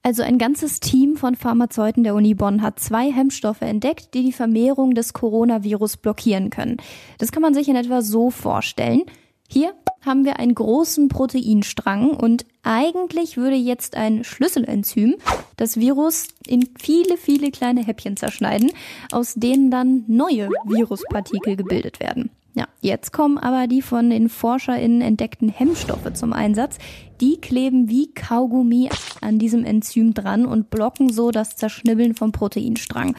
Also 0.09 0.23
ein 0.23 0.39
ganzes 0.39 0.81
Team 0.81 1.19
von 1.19 1.37
Pharmazeuten 1.37 2.03
der 2.03 2.15
Uni 2.15 2.33
Bonn 2.33 2.63
hat 2.63 2.81
zwei 2.81 3.13
Hemmstoffe 3.13 3.61
entdeckt, 3.61 4.15
die 4.15 4.23
die 4.23 4.33
Vermehrung 4.33 4.95
des 4.95 5.13
Coronavirus 5.13 5.99
blockieren 5.99 6.49
können. 6.49 6.79
Das 7.19 7.31
kann 7.31 7.43
man 7.43 7.53
sich 7.53 7.69
in 7.69 7.77
etwa 7.77 8.01
so 8.01 8.31
vorstellen. 8.31 9.03
Hier 9.51 9.75
haben 10.01 10.25
wir 10.25 10.39
einen 10.39 10.55
großen 10.55 11.09
Proteinstrang 11.09 12.13
und 12.13 12.47
eigentlich 12.63 13.37
würde 13.37 13.57
jetzt 13.57 13.97
ein 13.97 14.25
Schlüsselenzym 14.25 15.17
das 15.59 15.77
Virus 15.77 16.29
in 16.47 16.71
viele, 16.79 17.19
viele 17.19 17.51
kleine 17.51 17.85
Häppchen 17.85 18.17
zerschneiden, 18.17 18.73
aus 19.13 19.35
denen 19.35 19.71
dann 19.71 20.05
neue 20.07 20.49
Viruspartikel 20.65 21.55
gebildet 21.55 22.01
werden. 22.01 22.31
Ja, 22.59 22.67
jetzt 22.81 23.13
kommen 23.13 23.39
aber 23.39 23.69
die 23.69 23.83
von 23.83 24.11
den 24.11 24.29
ForscherInnen 24.29 25.01
entdeckten 25.01 25.49
Hemmstoffe 25.49 26.13
zum 26.15 26.33
Einsatz. 26.33 26.79
Die 27.21 27.41
kleben 27.41 27.89
wie 27.89 28.13
Kaugummi 28.13 28.91
an 29.21 29.39
diesem 29.39 29.65
Enzym 29.65 30.13
dran 30.13 30.45
und 30.45 30.69
blocken 30.69 31.13
so 31.13 31.31
das 31.31 31.55
Zerschnibbeln 31.55 32.17
vom 32.17 32.33
Proteinstrang. 32.33 33.15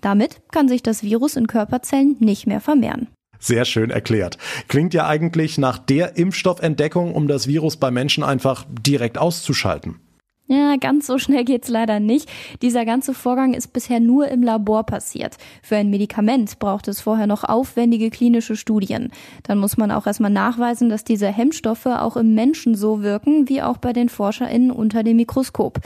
Damit 0.00 0.40
kann 0.52 0.68
sich 0.68 0.82
das 0.82 1.02
Virus 1.02 1.36
in 1.36 1.48
Körperzellen 1.48 2.16
nicht 2.18 2.46
mehr 2.46 2.62
vermehren. 2.62 3.08
Sehr 3.38 3.66
schön 3.66 3.90
erklärt. 3.90 4.38
Klingt 4.68 4.94
ja 4.94 5.06
eigentlich 5.06 5.58
nach 5.58 5.76
der 5.76 6.16
Impfstoffentdeckung, 6.16 7.14
um 7.14 7.28
das 7.28 7.46
Virus 7.46 7.76
bei 7.76 7.90
Menschen 7.90 8.24
einfach 8.24 8.64
direkt 8.70 9.18
auszuschalten. 9.18 9.96
Ja, 10.48 10.76
ganz 10.76 11.06
so 11.06 11.18
schnell 11.18 11.44
geht's 11.44 11.68
leider 11.68 12.00
nicht. 12.00 12.28
Dieser 12.60 12.84
ganze 12.84 13.14
Vorgang 13.14 13.54
ist 13.54 13.72
bisher 13.72 14.00
nur 14.00 14.28
im 14.28 14.42
Labor 14.42 14.84
passiert. 14.84 15.36
Für 15.62 15.76
ein 15.76 15.88
Medikament 15.88 16.58
braucht 16.58 16.88
es 16.88 17.00
vorher 17.00 17.28
noch 17.28 17.44
aufwendige 17.44 18.10
klinische 18.10 18.56
Studien. 18.56 19.10
Dann 19.44 19.58
muss 19.58 19.76
man 19.76 19.92
auch 19.92 20.06
erstmal 20.06 20.32
nachweisen, 20.32 20.88
dass 20.88 21.04
diese 21.04 21.28
Hemmstoffe 21.28 21.86
auch 21.86 22.16
im 22.16 22.34
Menschen 22.34 22.74
so 22.74 23.02
wirken, 23.02 23.48
wie 23.48 23.62
auch 23.62 23.78
bei 23.78 23.92
den 23.92 24.08
ForscherInnen 24.08 24.72
unter 24.72 25.04
dem 25.04 25.16
Mikroskop. 25.16 25.78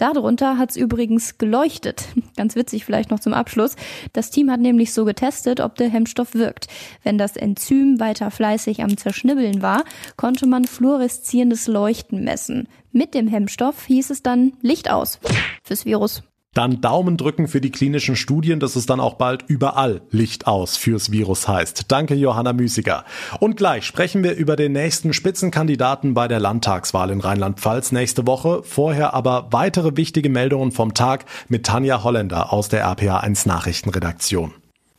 Darunter 0.00 0.56
hat's 0.56 0.76
übrigens 0.76 1.36
geleuchtet. 1.36 2.08
Ganz 2.36 2.56
witzig 2.56 2.86
vielleicht 2.86 3.10
noch 3.10 3.20
zum 3.20 3.34
Abschluss. 3.34 3.76
Das 4.14 4.30
Team 4.30 4.50
hat 4.50 4.60
nämlich 4.60 4.94
so 4.94 5.04
getestet, 5.04 5.60
ob 5.60 5.74
der 5.74 5.90
Hemmstoff 5.90 6.34
wirkt. 6.34 6.68
Wenn 7.02 7.18
das 7.18 7.36
Enzym 7.36 8.00
weiter 8.00 8.30
fleißig 8.30 8.82
am 8.82 8.96
Zerschnibbeln 8.96 9.60
war, 9.60 9.84
konnte 10.16 10.46
man 10.46 10.64
fluoreszierendes 10.64 11.66
Leuchten 11.66 12.24
messen. 12.24 12.66
Mit 12.92 13.12
dem 13.12 13.28
Hemmstoff 13.28 13.84
hieß 13.84 14.08
es 14.08 14.22
dann 14.22 14.54
Licht 14.62 14.90
aus 14.90 15.18
fürs 15.62 15.84
Virus. 15.84 16.22
Dann 16.52 16.80
Daumen 16.80 17.16
drücken 17.16 17.46
für 17.46 17.60
die 17.60 17.70
klinischen 17.70 18.16
Studien, 18.16 18.58
dass 18.58 18.74
es 18.74 18.84
dann 18.84 18.98
auch 18.98 19.14
bald 19.14 19.44
überall 19.46 20.02
Licht 20.10 20.48
aus 20.48 20.76
fürs 20.76 21.12
Virus 21.12 21.46
heißt. 21.46 21.84
Danke, 21.92 22.14
Johanna 22.14 22.52
Müßiger. 22.52 23.04
Und 23.38 23.56
gleich 23.56 23.86
sprechen 23.86 24.24
wir 24.24 24.34
über 24.34 24.56
den 24.56 24.72
nächsten 24.72 25.12
Spitzenkandidaten 25.12 26.12
bei 26.12 26.26
der 26.26 26.40
Landtagswahl 26.40 27.10
in 27.10 27.20
Rheinland-Pfalz 27.20 27.92
nächste 27.92 28.26
Woche. 28.26 28.64
Vorher 28.64 29.14
aber 29.14 29.46
weitere 29.52 29.96
wichtige 29.96 30.28
Meldungen 30.28 30.72
vom 30.72 30.92
Tag 30.92 31.24
mit 31.48 31.66
Tanja 31.66 32.02
Holländer 32.02 32.52
aus 32.52 32.68
der 32.68 32.84
RPA1 32.84 33.46
Nachrichtenredaktion. 33.46 34.52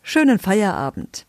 Schönen 0.04 0.40
Feierabend. 0.40 1.26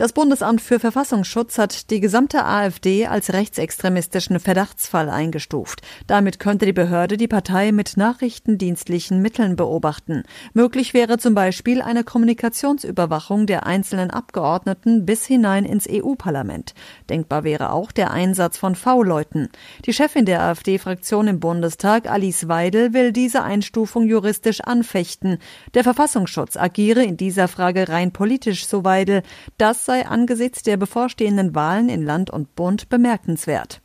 Das 0.00 0.14
Bundesamt 0.14 0.62
für 0.62 0.80
Verfassungsschutz 0.80 1.58
hat 1.58 1.90
die 1.90 2.00
gesamte 2.00 2.46
AfD 2.46 3.06
als 3.06 3.34
rechtsextremistischen 3.34 4.40
Verdachtsfall 4.40 5.10
eingestuft. 5.10 5.82
Damit 6.06 6.38
könnte 6.38 6.64
die 6.64 6.72
Behörde 6.72 7.18
die 7.18 7.28
Partei 7.28 7.70
mit 7.70 7.98
nachrichtendienstlichen 7.98 9.20
Mitteln 9.20 9.56
beobachten. 9.56 10.22
Möglich 10.54 10.94
wäre 10.94 11.18
zum 11.18 11.34
Beispiel 11.34 11.82
eine 11.82 12.02
Kommunikationsüberwachung 12.02 13.44
der 13.44 13.66
einzelnen 13.66 14.10
Abgeordneten 14.10 15.04
bis 15.04 15.26
hinein 15.26 15.66
ins 15.66 15.86
EU-Parlament. 15.86 16.72
Denkbar 17.10 17.44
wäre 17.44 17.70
auch 17.70 17.92
der 17.92 18.10
Einsatz 18.10 18.56
von 18.56 18.76
V-Leuten. 18.76 19.50
Die 19.84 19.92
Chefin 19.92 20.24
der 20.24 20.40
AfD-Fraktion 20.40 21.28
im 21.28 21.40
Bundestag, 21.40 22.10
Alice 22.10 22.48
Weidel, 22.48 22.94
will 22.94 23.12
diese 23.12 23.42
Einstufung 23.42 24.06
juristisch 24.06 24.62
anfechten. 24.62 25.36
Der 25.74 25.84
Verfassungsschutz 25.84 26.56
agiere 26.56 27.02
in 27.02 27.18
dieser 27.18 27.48
Frage 27.48 27.90
rein 27.90 28.12
politisch, 28.12 28.66
so 28.66 28.82
Weidel. 28.82 29.22
Das 29.58 29.89
sei 29.90 30.06
angesichts 30.06 30.62
der 30.62 30.76
bevorstehenden 30.76 31.52
Wahlen 31.56 31.88
in 31.88 32.04
Land 32.04 32.30
und 32.30 32.54
Bund 32.54 32.88
bemerkenswert. 32.90 33.80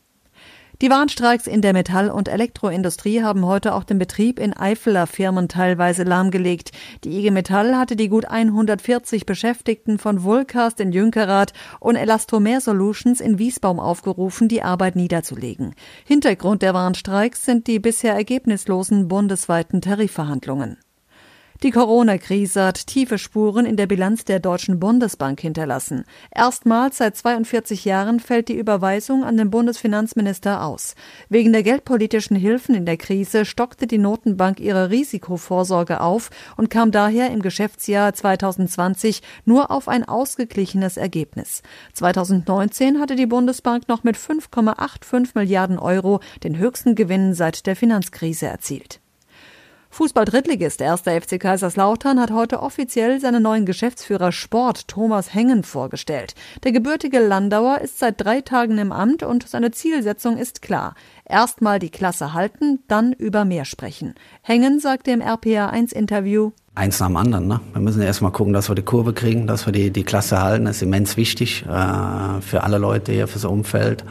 Die 0.79 0.91
Warnstreiks 0.91 1.47
in 1.47 1.63
der 1.63 1.73
Metall- 1.73 2.11
und 2.11 2.27
Elektroindustrie 2.27 3.23
haben 3.23 3.43
heute 3.43 3.73
auch 3.73 3.83
den 3.83 3.97
Betrieb 3.97 4.37
in 4.37 4.53
Eifeler 4.53 5.07
Firmen 5.07 5.47
teilweise 5.47 6.03
lahmgelegt. 6.03 6.73
Die 7.03 7.17
IG 7.17 7.31
Metall 7.31 7.75
hatte 7.75 7.95
die 7.95 8.07
gut 8.07 8.25
140 8.25 9.25
Beschäftigten 9.25 9.97
von 9.97 10.21
Vulcast 10.21 10.79
in 10.79 10.91
Jünkerath 10.91 11.53
und 11.79 11.95
Elastomer 11.95 12.61
Solutions 12.61 13.19
in 13.19 13.39
Wiesbaum 13.39 13.79
aufgerufen, 13.79 14.47
die 14.47 14.61
Arbeit 14.61 14.95
niederzulegen. 14.95 15.73
Hintergrund 16.05 16.61
der 16.61 16.75
Warnstreiks 16.75 17.43
sind 17.43 17.65
die 17.65 17.79
bisher 17.79 18.13
ergebnislosen 18.13 19.07
bundesweiten 19.07 19.81
Tarifverhandlungen. 19.81 20.77
Die 21.63 21.71
Corona-Krise 21.71 22.65
hat 22.65 22.85
tiefe 22.85 23.17
Spuren 23.17 23.65
in 23.65 23.77
der 23.77 23.87
Bilanz 23.87 24.25
der 24.25 24.41
Deutschen 24.41 24.77
Bundesbank 24.77 25.39
hinterlassen. 25.39 26.03
Erstmals 26.29 26.97
seit 26.97 27.15
42 27.15 27.85
Jahren 27.85 28.19
fällt 28.19 28.49
die 28.49 28.57
Überweisung 28.57 29.23
an 29.23 29.37
den 29.37 29.49
Bundesfinanzminister 29.49 30.63
aus. 30.63 30.95
Wegen 31.29 31.53
der 31.53 31.63
geldpolitischen 31.63 32.35
Hilfen 32.35 32.75
in 32.75 32.85
der 32.85 32.97
Krise 32.97 33.45
stockte 33.45 33.87
die 33.87 33.97
Notenbank 33.97 34.59
ihre 34.59 34.89
Risikovorsorge 34.89 36.01
auf 36.01 36.29
und 36.57 36.69
kam 36.69 36.91
daher 36.91 37.31
im 37.31 37.41
Geschäftsjahr 37.41 38.13
2020 38.13 39.21
nur 39.45 39.71
auf 39.71 39.87
ein 39.87 40.03
ausgeglichenes 40.03 40.97
Ergebnis. 40.97 41.63
2019 41.93 42.99
hatte 42.99 43.15
die 43.15 43.27
Bundesbank 43.27 43.87
noch 43.87 44.03
mit 44.03 44.17
5,85 44.17 45.29
Milliarden 45.35 45.79
Euro 45.79 46.19
den 46.43 46.57
höchsten 46.57 46.95
Gewinn 46.95 47.33
seit 47.33 47.65
der 47.65 47.77
Finanzkrise 47.77 48.47
erzielt. 48.47 48.99
Fußball-Drittligist 49.95 50.81
1. 50.81 51.03
FC 51.03 51.39
Kaiserslautern 51.39 52.19
hat 52.19 52.29
heute 52.29 52.61
offiziell 52.61 53.21
seinen 53.21 53.41
neuen 53.41 53.65
Geschäftsführer 53.65 54.33
Sport 54.33 54.89
Thomas 54.89 55.33
Hengen 55.33 55.63
vorgestellt. 55.63 56.35
Der 56.65 56.73
gebürtige 56.73 57.19
Landauer 57.19 57.79
ist 57.79 57.99
seit 57.99 58.19
drei 58.19 58.41
Tagen 58.41 58.77
im 58.77 58.91
Amt 58.91 59.23
und 59.23 59.47
seine 59.47 59.71
Zielsetzung 59.71 60.35
ist 60.35 60.61
klar. 60.61 60.95
Erstmal 61.23 61.79
die 61.79 61.91
Klasse 61.91 62.33
halten, 62.33 62.79
dann 62.89 63.13
über 63.13 63.45
mehr 63.45 63.63
sprechen. 63.63 64.15
Hengen 64.41 64.81
sagte 64.81 65.11
im 65.11 65.21
RPA1-Interview, 65.21 66.51
eins 66.75 66.99
nach 66.99 67.07
dem 67.07 67.15
anderen. 67.15 67.47
Ne? 67.47 67.61
Wir 67.71 67.81
müssen 67.81 68.01
erstmal 68.01 68.33
gucken, 68.33 68.51
dass 68.51 68.69
wir 68.69 68.75
die 68.75 68.81
Kurve 68.81 69.13
kriegen, 69.13 69.47
dass 69.47 69.65
wir 69.65 69.71
die, 69.71 69.91
die 69.91 70.03
Klasse 70.03 70.41
halten. 70.41 70.65
Das 70.65 70.75
ist 70.75 70.81
immens 70.81 71.15
wichtig 71.15 71.63
äh, 71.63 72.41
für 72.41 72.63
alle 72.63 72.79
Leute 72.79 73.13
hier, 73.13 73.29
fürs 73.29 73.45
Umfeld. 73.45 74.03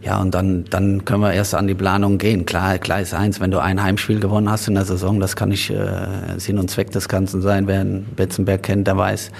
Ja, 0.00 0.20
und 0.20 0.32
dann, 0.32 0.64
dann 0.70 1.04
können 1.04 1.22
wir 1.22 1.32
erst 1.32 1.54
an 1.54 1.66
die 1.66 1.74
Planung 1.74 2.18
gehen. 2.18 2.46
Klar, 2.46 2.78
klar 2.78 3.00
ist 3.00 3.14
eins, 3.14 3.40
wenn 3.40 3.50
du 3.50 3.58
ein 3.58 3.82
Heimspiel 3.82 4.20
gewonnen 4.20 4.48
hast 4.48 4.68
in 4.68 4.74
der 4.74 4.84
Saison, 4.84 5.18
das 5.18 5.34
kann 5.34 5.48
nicht 5.48 5.70
äh, 5.70 6.38
Sinn 6.38 6.58
und 6.58 6.70
Zweck 6.70 6.92
des 6.92 7.08
Ganzen 7.08 7.42
sein. 7.42 7.66
Wer 7.66 7.84
Betzenberg 7.84 8.62
kennt, 8.62 8.86
der 8.86 8.96
weiß, 8.96 9.30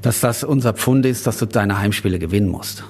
dass 0.00 0.20
das 0.20 0.44
unser 0.44 0.72
Pfund 0.72 1.04
ist, 1.04 1.26
dass 1.26 1.38
du 1.38 1.46
deine 1.46 1.78
Heimspiele 1.78 2.18
gewinnen 2.18 2.48
musst. 2.48 2.84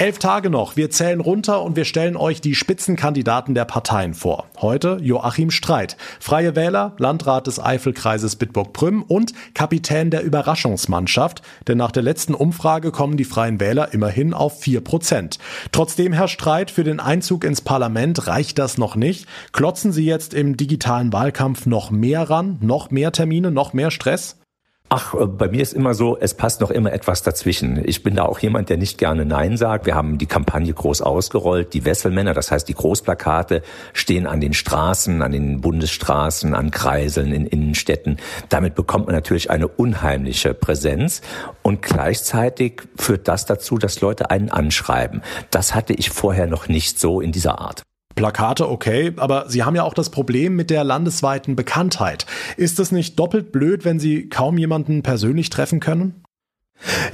Elf 0.00 0.18
Tage 0.18 0.48
noch. 0.48 0.76
Wir 0.76 0.88
zählen 0.88 1.20
runter 1.20 1.60
und 1.60 1.76
wir 1.76 1.84
stellen 1.84 2.16
euch 2.16 2.40
die 2.40 2.54
Spitzenkandidaten 2.54 3.54
der 3.54 3.66
Parteien 3.66 4.14
vor. 4.14 4.46
Heute 4.58 4.96
Joachim 5.02 5.50
Streit, 5.50 5.98
Freie 6.18 6.56
Wähler, 6.56 6.94
Landrat 6.96 7.46
des 7.46 7.60
Eifelkreises 7.60 8.36
Bitburg-Prüm 8.36 9.02
und 9.02 9.34
Kapitän 9.52 10.08
der 10.10 10.22
Überraschungsmannschaft. 10.22 11.42
Denn 11.68 11.76
nach 11.76 11.90
der 11.90 12.02
letzten 12.02 12.32
Umfrage 12.32 12.92
kommen 12.92 13.18
die 13.18 13.26
Freien 13.26 13.60
Wähler 13.60 13.92
immerhin 13.92 14.32
auf 14.32 14.62
vier 14.62 14.80
Prozent. 14.80 15.38
Trotzdem, 15.70 16.14
Herr 16.14 16.28
Streit, 16.28 16.70
für 16.70 16.82
den 16.82 16.98
Einzug 16.98 17.44
ins 17.44 17.60
Parlament 17.60 18.26
reicht 18.26 18.58
das 18.58 18.78
noch 18.78 18.96
nicht. 18.96 19.26
Klotzen 19.52 19.92
Sie 19.92 20.06
jetzt 20.06 20.32
im 20.32 20.56
digitalen 20.56 21.12
Wahlkampf 21.12 21.66
noch 21.66 21.90
mehr 21.90 22.30
ran? 22.30 22.56
Noch 22.62 22.90
mehr 22.90 23.12
Termine? 23.12 23.50
Noch 23.50 23.74
mehr 23.74 23.90
Stress? 23.90 24.39
Ach, 24.92 25.14
äh, 25.14 25.26
bei 25.26 25.46
mir 25.46 25.62
ist 25.62 25.72
immer 25.72 25.94
so, 25.94 26.18
es 26.18 26.34
passt 26.34 26.60
noch 26.60 26.70
immer 26.72 26.92
etwas 26.92 27.22
dazwischen. 27.22 27.80
Ich 27.88 28.02
bin 28.02 28.16
da 28.16 28.24
auch 28.24 28.40
jemand, 28.40 28.70
der 28.70 28.76
nicht 28.76 28.98
gerne 28.98 29.24
Nein 29.24 29.56
sagt. 29.56 29.86
Wir 29.86 29.94
haben 29.94 30.18
die 30.18 30.26
Kampagne 30.26 30.74
groß 30.74 31.00
ausgerollt. 31.00 31.74
Die 31.74 31.84
Wesselmänner, 31.84 32.34
das 32.34 32.50
heißt 32.50 32.68
die 32.68 32.74
Großplakate, 32.74 33.62
stehen 33.92 34.26
an 34.26 34.40
den 34.40 34.52
Straßen, 34.52 35.22
an 35.22 35.30
den 35.30 35.60
Bundesstraßen, 35.60 36.54
an 36.54 36.72
Kreiseln, 36.72 37.32
in 37.32 37.46
Innenstädten. 37.46 38.16
Damit 38.48 38.74
bekommt 38.74 39.06
man 39.06 39.14
natürlich 39.14 39.48
eine 39.48 39.68
unheimliche 39.68 40.54
Präsenz. 40.54 41.22
Und 41.62 41.82
gleichzeitig 41.82 42.82
führt 42.96 43.28
das 43.28 43.46
dazu, 43.46 43.78
dass 43.78 44.00
Leute 44.00 44.30
einen 44.30 44.50
anschreiben. 44.50 45.22
Das 45.52 45.72
hatte 45.72 45.92
ich 45.92 46.10
vorher 46.10 46.48
noch 46.48 46.66
nicht 46.66 46.98
so 46.98 47.20
in 47.20 47.30
dieser 47.30 47.60
Art. 47.60 47.84
Plakate 48.20 48.68
okay, 48.68 49.14
aber 49.16 49.46
Sie 49.48 49.62
haben 49.62 49.74
ja 49.74 49.82
auch 49.82 49.94
das 49.94 50.10
Problem 50.10 50.54
mit 50.54 50.68
der 50.68 50.84
landesweiten 50.84 51.56
Bekanntheit. 51.56 52.26
Ist 52.58 52.78
es 52.78 52.92
nicht 52.92 53.18
doppelt 53.18 53.50
blöd, 53.50 53.86
wenn 53.86 53.98
Sie 53.98 54.28
kaum 54.28 54.58
jemanden 54.58 55.02
persönlich 55.02 55.48
treffen 55.48 55.80
können? 55.80 56.22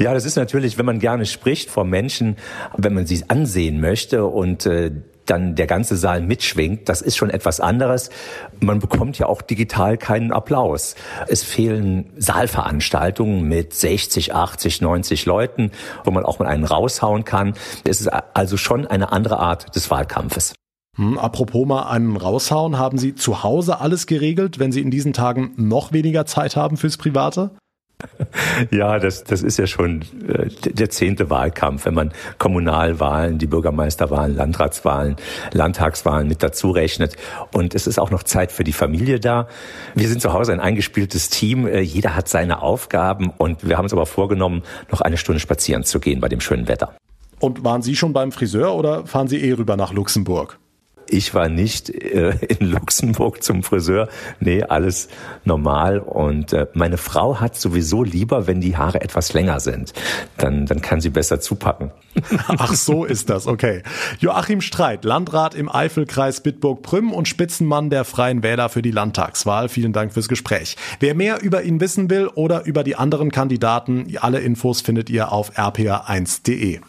Ja, 0.01 0.15
das 0.15 0.25
ist 0.25 0.35
natürlich, 0.35 0.79
wenn 0.79 0.87
man 0.87 0.99
gerne 0.99 1.25
spricht 1.25 1.71
vor 1.71 1.85
Menschen, 1.85 2.35
wenn 2.77 2.93
man 2.93 3.07
sie 3.07 3.23
ansehen 3.29 3.81
möchte 3.81 4.27
und 4.27 4.67
äh, 4.67 4.91
dann 5.27 5.55
der 5.55 5.69
ganze 5.69 5.97
Saal 5.97 6.23
mitschwingt, 6.23 6.89
das 6.89 7.03
ist 7.03 7.17
schon 7.17 7.31
etwas 7.31 7.61
anderes. 7.61 8.11
Man 8.59 8.81
bekommt 8.81 9.17
ja 9.21 9.27
auch 9.27 9.43
digital 9.43 9.99
keinen 9.99 10.33
Applaus. 10.33 10.97
Es 11.29 11.45
fehlen 11.45 12.11
Saalveranstaltungen 12.17 13.43
mit 13.43 13.75
60, 13.75 14.35
80, 14.35 14.81
90 14.81 15.25
Leuten, 15.25 15.71
wo 16.03 16.11
man 16.11 16.25
auch 16.25 16.41
mal 16.41 16.49
einen 16.49 16.65
raushauen 16.65 17.25
kann. 17.25 17.55
Es 17.85 18.01
ist 18.01 18.09
also 18.09 18.57
schon 18.57 18.89
eine 18.89 19.13
andere 19.13 19.39
Art 19.39 19.77
des 19.77 19.89
Wahlkampfes. 19.89 20.55
Hm, 20.97 21.19
apropos 21.19 21.67
mal 21.67 21.89
einen 21.91 22.17
raushauen, 22.17 22.79
haben 22.79 22.99
Sie 22.99 23.15
zu 23.15 23.43
Hause 23.43 23.81
alles 23.81 24.07
geregelt, 24.07 24.59
wenn 24.59 24.73
Sie 24.73 24.81
in 24.81 24.91
diesen 24.91 25.13
Tagen 25.13 25.53
noch 25.57 25.93
weniger 25.93 26.27
Zeit 26.27 26.57
haben 26.57 26.77
fürs 26.77 26.97
Private? 26.97 27.51
Ja, 28.71 28.99
das, 28.99 29.25
das 29.25 29.43
ist 29.43 29.59
ja 29.59 29.67
schon 29.67 30.03
äh, 30.29 30.49
der 30.71 30.91
zehnte 30.91 31.31
Wahlkampf, 31.31 31.87
wenn 31.87 31.95
man 31.95 32.13
Kommunalwahlen, 32.39 33.39
die 33.39 33.47
Bürgermeisterwahlen, 33.47 34.35
Landratswahlen, 34.35 35.17
Landtagswahlen 35.53 36.29
mit 36.29 36.43
dazu 36.43 36.71
rechnet. 36.71 37.17
Und 37.53 37.75
es 37.75 37.87
ist 37.87 37.99
auch 37.99 38.11
noch 38.11 38.23
Zeit 38.23 38.53
für 38.53 38.65
die 38.65 38.73
Familie 38.73 39.21
da. 39.21 39.49
Wir 39.95 40.09
sind 40.09 40.21
zu 40.21 40.33
Hause 40.33 40.53
ein 40.53 40.61
eingespieltes 40.61 41.31
Team. 41.31 41.67
Äh, 41.67 41.81
jeder 41.81 42.17
hat 42.17 42.29
seine 42.29 42.63
Aufgaben 42.63 43.33
und 43.37 43.67
wir 43.67 43.77
haben 43.77 43.85
uns 43.85 43.93
aber 43.93 44.07
vorgenommen, 44.07 44.63
noch 44.91 45.01
eine 45.01 45.17
Stunde 45.17 45.41
spazieren 45.41 45.85
zu 45.85 46.01
gehen 46.01 46.21
bei 46.21 46.29
dem 46.29 46.41
schönen 46.41 46.69
Wetter. 46.69 46.95
Und 47.39 47.65
waren 47.65 47.83
Sie 47.83 47.97
schon 47.97 48.13
beim 48.13 48.33
Friseur 48.33 48.75
oder 48.75 49.07
fahren 49.07 49.29
Sie 49.29 49.41
eh 49.43 49.53
rüber 49.53 49.77
nach 49.77 49.93
Luxemburg? 49.93 50.59
Ich 51.09 51.35
war 51.35 51.49
nicht 51.49 51.91
äh, 51.91 52.31
in 52.31 52.67
Luxemburg 52.67 53.43
zum 53.43 53.63
Friseur. 53.63 54.09
Nee, 54.41 54.63
alles 54.63 55.09
normal. 55.45 55.99
Und 55.99 56.53
äh, 56.53 56.67
meine 56.75 56.97
Frau 56.97 57.41
hat 57.41 57.57
sowieso 57.57 58.03
lieber, 58.03 58.47
wenn 58.47 58.61
die 58.61 58.77
Haare 58.77 59.01
etwas 59.01 59.33
länger 59.33 59.61
sind. 59.61 59.93
Dann, 60.39 60.67
dann 60.67 60.81
kann 60.81 61.01
sie 61.01 61.11
besser 61.11 61.41
zupacken. 61.41 61.91
Ach, 62.49 62.75
so 62.75 63.05
ist 63.05 63.31
das, 63.31 63.47
okay. 63.47 63.83
Joachim 64.19 64.61
Streit, 64.61 65.05
Landrat 65.05 65.55
im 65.55 65.69
Eifelkreis 65.69 66.41
Bitburg-Prüm 66.41 67.13
und 67.13 67.29
Spitzenmann 67.29 67.91
der 67.91 68.05
Freien 68.05 68.43
Wähler 68.43 68.69
für 68.69 68.83
die 68.83 68.91
Landtagswahl. 68.91 69.69
Vielen 69.69 69.93
Dank 69.93 70.13
fürs 70.13 70.29
Gespräch. 70.29 70.77
Wer 71.01 71.15
mehr 71.15 71.43
über 71.43 71.63
ihn 71.63 71.81
wissen 71.81 72.11
will 72.11 72.29
oder 72.29 72.65
über 72.65 72.85
die 72.85 72.97
anderen 72.97 73.31
Kandidaten, 73.31 74.07
alle 74.21 74.41
Infos 74.41 74.81
findet 74.81 75.11
ihr 75.11 75.33
auf 75.33 75.57
rpa1.de. 75.59 76.81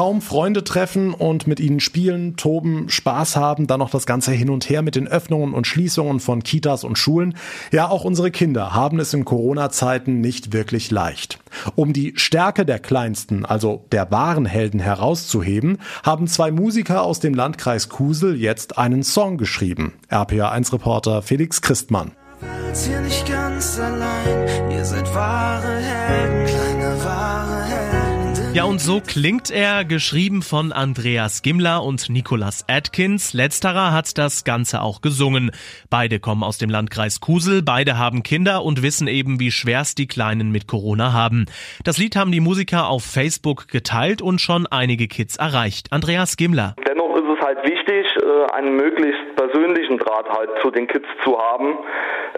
kaum 0.00 0.22
Freunde 0.22 0.64
treffen 0.64 1.12
und 1.12 1.46
mit 1.46 1.60
ihnen 1.60 1.78
spielen, 1.78 2.36
toben, 2.36 2.88
Spaß 2.88 3.36
haben, 3.36 3.66
dann 3.66 3.80
noch 3.80 3.90
das 3.90 4.06
ganze 4.06 4.32
hin 4.32 4.48
und 4.48 4.70
her 4.70 4.80
mit 4.80 4.94
den 4.94 5.06
Öffnungen 5.06 5.52
und 5.52 5.66
Schließungen 5.66 6.20
von 6.20 6.42
Kitas 6.42 6.84
und 6.84 6.96
Schulen. 6.96 7.34
Ja, 7.70 7.90
auch 7.90 8.04
unsere 8.04 8.30
Kinder 8.30 8.72
haben 8.72 8.98
es 8.98 9.12
in 9.12 9.26
Corona-Zeiten 9.26 10.22
nicht 10.22 10.54
wirklich 10.54 10.90
leicht. 10.90 11.38
Um 11.74 11.92
die 11.92 12.14
Stärke 12.16 12.64
der 12.64 12.78
Kleinsten, 12.78 13.44
also 13.44 13.84
der 13.92 14.10
wahren 14.10 14.46
Helden 14.46 14.80
herauszuheben, 14.80 15.76
haben 16.02 16.28
zwei 16.28 16.50
Musiker 16.50 17.02
aus 17.02 17.20
dem 17.20 17.34
Landkreis 17.34 17.90
Kusel 17.90 18.40
jetzt 18.40 18.78
einen 18.78 19.02
Song 19.02 19.36
geschrieben. 19.36 19.92
RPA1-Reporter 20.08 21.20
Felix 21.20 21.60
Christmann. 21.60 22.12
Ihr 24.70 24.84
seid 24.86 25.14
wahre 25.14 25.76
Helden. 25.76 25.99
Ja, 28.52 28.64
und 28.64 28.80
so 28.80 29.00
klingt 29.00 29.52
er, 29.52 29.84
geschrieben 29.84 30.42
von 30.42 30.72
Andreas 30.72 31.42
Gimler 31.42 31.84
und 31.84 32.10
Nicholas 32.10 32.64
Atkins. 32.68 33.32
Letzterer 33.32 33.92
hat 33.92 34.18
das 34.18 34.42
Ganze 34.42 34.82
auch 34.82 35.02
gesungen. 35.02 35.52
Beide 35.88 36.18
kommen 36.18 36.42
aus 36.42 36.58
dem 36.58 36.68
Landkreis 36.68 37.20
Kusel, 37.20 37.62
beide 37.62 37.96
haben 37.96 38.24
Kinder 38.24 38.64
und 38.64 38.82
wissen 38.82 39.06
eben, 39.06 39.38
wie 39.38 39.52
schwerst 39.52 39.98
die 39.98 40.08
Kleinen 40.08 40.50
mit 40.50 40.66
Corona 40.66 41.12
haben. 41.12 41.46
Das 41.84 41.96
Lied 41.96 42.16
haben 42.16 42.32
die 42.32 42.40
Musiker 42.40 42.88
auf 42.88 43.04
Facebook 43.04 43.68
geteilt 43.68 44.20
und 44.20 44.40
schon 44.40 44.66
einige 44.66 45.06
Kids 45.06 45.36
erreicht. 45.36 45.92
Andreas 45.92 46.36
Gimler. 46.36 46.74
Dennoch 46.88 47.14
ist 47.14 47.30
es 47.32 47.46
halt 47.46 47.58
wichtig, 47.62 48.04
äh, 48.16 48.39
einen 48.52 48.76
möglichst 48.76 49.36
persönlichen 49.36 49.98
Draht 49.98 50.28
halt 50.28 50.50
zu 50.62 50.70
den 50.70 50.86
Kids 50.86 51.06
zu 51.24 51.38
haben. 51.38 51.78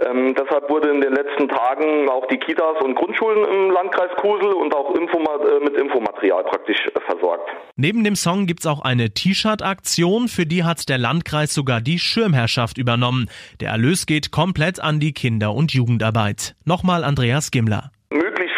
Ähm, 0.07 0.35
deshalb 0.35 0.69
wurde 0.71 0.91
in 0.91 1.01
den 1.01 1.13
letzten 1.13 1.49
Tagen 1.49 2.09
auch 2.09 2.27
die 2.27 2.39
Kitas 2.39 2.81
und 2.83 2.95
Grundschulen 2.95 3.45
im 3.45 3.71
Landkreis 3.71 4.11
Kusel 4.17 4.53
und 4.53 4.75
auch 4.75 4.95
Infoma 4.95 5.37
äh, 5.37 5.65
mit 5.65 5.77
Infomaterial 5.77 6.45
praktisch 6.45 6.79
äh, 6.87 7.01
versorgt. 7.01 7.49
Neben 7.77 8.05
dem 8.05 8.17
Song 8.17 8.47
gibt's 8.47 8.67
auch 8.67 8.83
eine 8.83 9.11
T-Shirt-Aktion, 9.11 10.29
für 10.29 10.47
die 10.47 10.65
hat 10.65 10.89
der 10.89 10.99
Landkreis 10.99 11.55
sogar 11.55 11.81
die 11.81 11.99
Schirmherrschaft 11.99 12.79
übernommen. 12.79 13.29
Der 13.61 13.71
Erlös 13.71 14.07
geht 14.07 14.31
komplett 14.31 14.81
an 14.81 15.01
die 15.01 15.13
Kinder- 15.13 15.55
und 15.55 15.73
Jugendarbeit. 15.73 16.55
Nochmal 16.65 17.05
Andreas 17.05 17.51
Gimler 17.51 17.91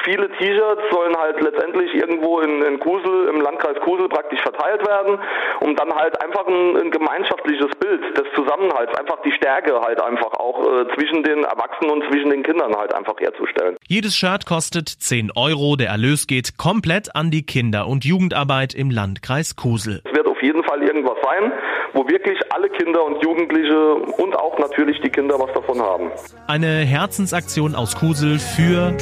viele 0.04 0.28
T-Shirts 0.28 0.82
sollen 0.90 1.16
halt 1.16 1.40
letztendlich 1.40 1.92
irgendwo 1.94 2.40
in, 2.40 2.62
in 2.62 2.78
Kusel, 2.78 3.28
im 3.28 3.40
Landkreis 3.40 3.76
Kusel 3.80 4.08
praktisch 4.08 4.40
verteilt 4.40 4.86
werden, 4.86 5.18
um 5.60 5.74
dann 5.76 5.92
halt 5.92 6.20
einfach 6.22 6.46
ein, 6.46 6.76
ein 6.76 6.90
gemeinschaftliches 6.90 7.70
Bild 7.80 8.02
des 8.16 8.26
Zusammenhalts, 8.34 8.94
einfach 8.98 9.20
die 9.22 9.32
Stärke 9.32 9.80
halt 9.80 10.00
einfach 10.00 10.32
auch 10.34 10.60
äh, 10.60 10.94
zwischen 10.94 11.22
den 11.22 11.44
Erwachsenen 11.44 11.90
und 11.90 12.04
zwischen 12.10 12.30
den 12.30 12.42
Kindern 12.42 12.76
halt 12.76 12.94
einfach 12.94 13.18
herzustellen. 13.18 13.76
Jedes 13.88 14.14
Shirt 14.16 14.46
kostet 14.46 14.88
10 14.88 15.32
Euro, 15.34 15.76
der 15.76 15.88
Erlös 15.88 16.26
geht 16.26 16.58
komplett 16.58 17.16
an 17.16 17.30
die 17.30 17.44
Kinder- 17.44 17.86
und 17.86 18.04
Jugendarbeit 18.04 18.74
im 18.74 18.90
Landkreis 18.90 19.56
Kusel. 19.56 20.02
Es 20.04 20.14
wird 20.14 20.26
auf 20.26 20.42
jeden 20.42 20.62
Fall 20.64 20.82
irgendwas 20.82 21.16
sein, 21.22 21.52
wo 21.94 22.06
wirklich 22.08 22.38
alle 22.52 22.68
Kinder 22.68 23.04
und 23.04 23.22
Jugendliche 23.22 23.94
und 23.94 24.36
auch 24.36 24.58
natürlich 24.58 25.00
die 25.00 25.10
Kinder 25.10 25.38
was 25.38 25.52
davon 25.52 25.80
haben. 25.80 26.10
Eine 26.46 26.66
Herzensaktion 26.66 27.74
aus 27.74 27.96
Kusel 27.96 28.38
für 28.38 28.96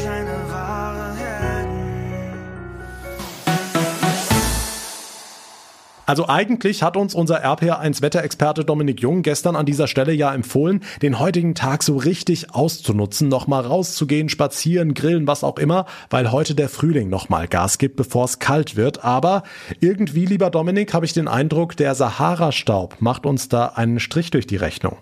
Also 6.05 6.29
eigentlich 6.29 6.83
hat 6.83 6.97
uns 6.97 7.15
unser 7.15 7.45
RPA1 7.45 8.03
Wetterexperte 8.03 8.65
Dominik 8.65 9.01
Jung 9.01 9.23
gestern 9.23 9.55
an 9.55 9.67
dieser 9.67 9.87
Stelle 9.87 10.13
ja 10.13 10.35
empfohlen, 10.35 10.81
den 11.01 11.19
heutigen 11.19 11.55
Tag 11.55 11.83
so 11.83 11.97
richtig 11.97 12.55
auszunutzen, 12.55 13.29
nochmal 13.29 13.65
rauszugehen, 13.65 14.29
spazieren, 14.29 14.95
grillen, 14.95 15.27
was 15.27 15.45
auch 15.45 15.59
immer, 15.59 15.87
weil 16.11 16.33
heute 16.33 16.55
der 16.55 16.69
Frühling 16.69 17.09
nochmal 17.09 17.47
Gas 17.47 17.79
gibt, 17.79 17.97
bevor 17.97 18.25
es 18.25 18.41
kalt 18.41 18.77
wird. 18.77 19.05
Aber 19.05 19.45
irgendwie, 19.81 20.27
lieber 20.27 20.51
Dominik, 20.51 20.93
habe 20.93 21.07
ich 21.07 21.13
den 21.13 21.29
Eindruck, 21.29 21.77
der 21.77 21.95
Sahara-Staub 21.95 22.97
macht 23.01 23.25
uns 23.25 23.49
da 23.49 23.67
einen 23.67 24.01
Strich 24.01 24.31
durch 24.31 24.47
die 24.47 24.57
Rechnung. 24.57 24.97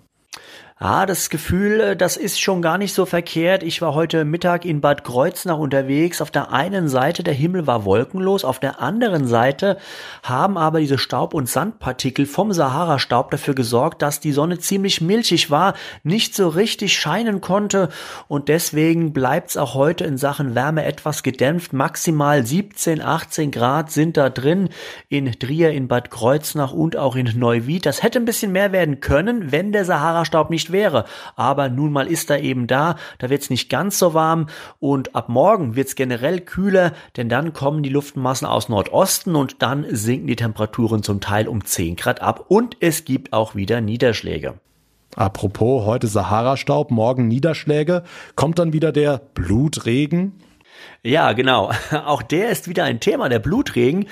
Ah, 0.82 1.04
das 1.04 1.28
Gefühl, 1.28 1.78
äh, 1.80 1.94
das 1.94 2.16
ist 2.16 2.40
schon 2.40 2.62
gar 2.62 2.78
nicht 2.78 2.94
so 2.94 3.04
verkehrt. 3.04 3.62
Ich 3.62 3.82
war 3.82 3.92
heute 3.94 4.24
Mittag 4.24 4.64
in 4.64 4.80
Bad 4.80 5.04
Kreuznach 5.04 5.58
unterwegs. 5.58 6.22
Auf 6.22 6.30
der 6.30 6.54
einen 6.54 6.88
Seite 6.88 7.22
der 7.22 7.34
Himmel 7.34 7.66
war 7.66 7.84
wolkenlos, 7.84 8.46
auf 8.46 8.60
der 8.60 8.80
anderen 8.80 9.26
Seite 9.26 9.76
haben 10.22 10.56
aber 10.56 10.80
diese 10.80 10.96
Staub- 10.96 11.34
und 11.34 11.50
Sandpartikel 11.50 12.24
vom 12.24 12.54
Sahara-Staub 12.54 13.30
dafür 13.30 13.54
gesorgt, 13.54 14.00
dass 14.00 14.20
die 14.20 14.32
Sonne 14.32 14.58
ziemlich 14.58 15.02
milchig 15.02 15.50
war, 15.50 15.74
nicht 16.02 16.34
so 16.34 16.48
richtig 16.48 16.98
scheinen 16.98 17.42
konnte 17.42 17.90
und 18.26 18.48
deswegen 18.48 19.12
bleibt's 19.12 19.58
auch 19.58 19.74
heute 19.74 20.04
in 20.04 20.16
Sachen 20.16 20.54
Wärme 20.54 20.86
etwas 20.86 21.22
gedämpft. 21.22 21.74
Maximal 21.74 22.46
17, 22.46 23.02
18 23.02 23.50
Grad 23.50 23.90
sind 23.90 24.16
da 24.16 24.30
drin 24.30 24.70
in 25.10 25.30
Trier, 25.38 25.72
in 25.72 25.88
Bad 25.88 26.10
Kreuznach 26.10 26.72
und 26.72 26.96
auch 26.96 27.16
in 27.16 27.30
Neuwied. 27.38 27.84
Das 27.84 28.02
hätte 28.02 28.18
ein 28.18 28.24
bisschen 28.24 28.52
mehr 28.52 28.72
werden 28.72 29.00
können, 29.00 29.52
wenn 29.52 29.72
der 29.72 29.84
Sahara-Staub 29.84 30.48
nicht 30.48 30.69
wäre. 30.72 31.04
Aber 31.36 31.68
nun 31.68 31.92
mal 31.92 32.06
ist 32.06 32.30
er 32.30 32.40
eben 32.40 32.66
da, 32.66 32.96
da 33.18 33.30
wird 33.30 33.42
es 33.42 33.50
nicht 33.50 33.68
ganz 33.68 33.98
so 33.98 34.14
warm 34.14 34.46
und 34.78 35.14
ab 35.14 35.28
morgen 35.28 35.76
wird 35.76 35.88
es 35.88 35.94
generell 35.94 36.40
kühler, 36.40 36.92
denn 37.16 37.28
dann 37.28 37.52
kommen 37.52 37.82
die 37.82 37.90
Luftmassen 37.90 38.46
aus 38.46 38.68
Nordosten 38.68 39.36
und 39.36 39.62
dann 39.62 39.86
sinken 39.90 40.26
die 40.26 40.36
Temperaturen 40.36 41.02
zum 41.02 41.20
Teil 41.20 41.48
um 41.48 41.64
10 41.64 41.96
Grad 41.96 42.22
ab 42.22 42.46
und 42.48 42.76
es 42.80 43.04
gibt 43.04 43.32
auch 43.32 43.54
wieder 43.54 43.80
Niederschläge. 43.80 44.54
Apropos 45.16 45.86
heute 45.86 46.06
Sahara-Staub, 46.06 46.90
morgen 46.92 47.26
Niederschläge, 47.26 48.04
kommt 48.36 48.60
dann 48.60 48.72
wieder 48.72 48.92
der 48.92 49.20
Blutregen? 49.34 50.40
Ja, 51.02 51.32
genau. 51.32 51.72
Auch 52.06 52.22
der 52.22 52.50
ist 52.50 52.68
wieder 52.68 52.84
ein 52.84 53.00
Thema, 53.00 53.28
der 53.28 53.38
Blutregen 53.38 54.06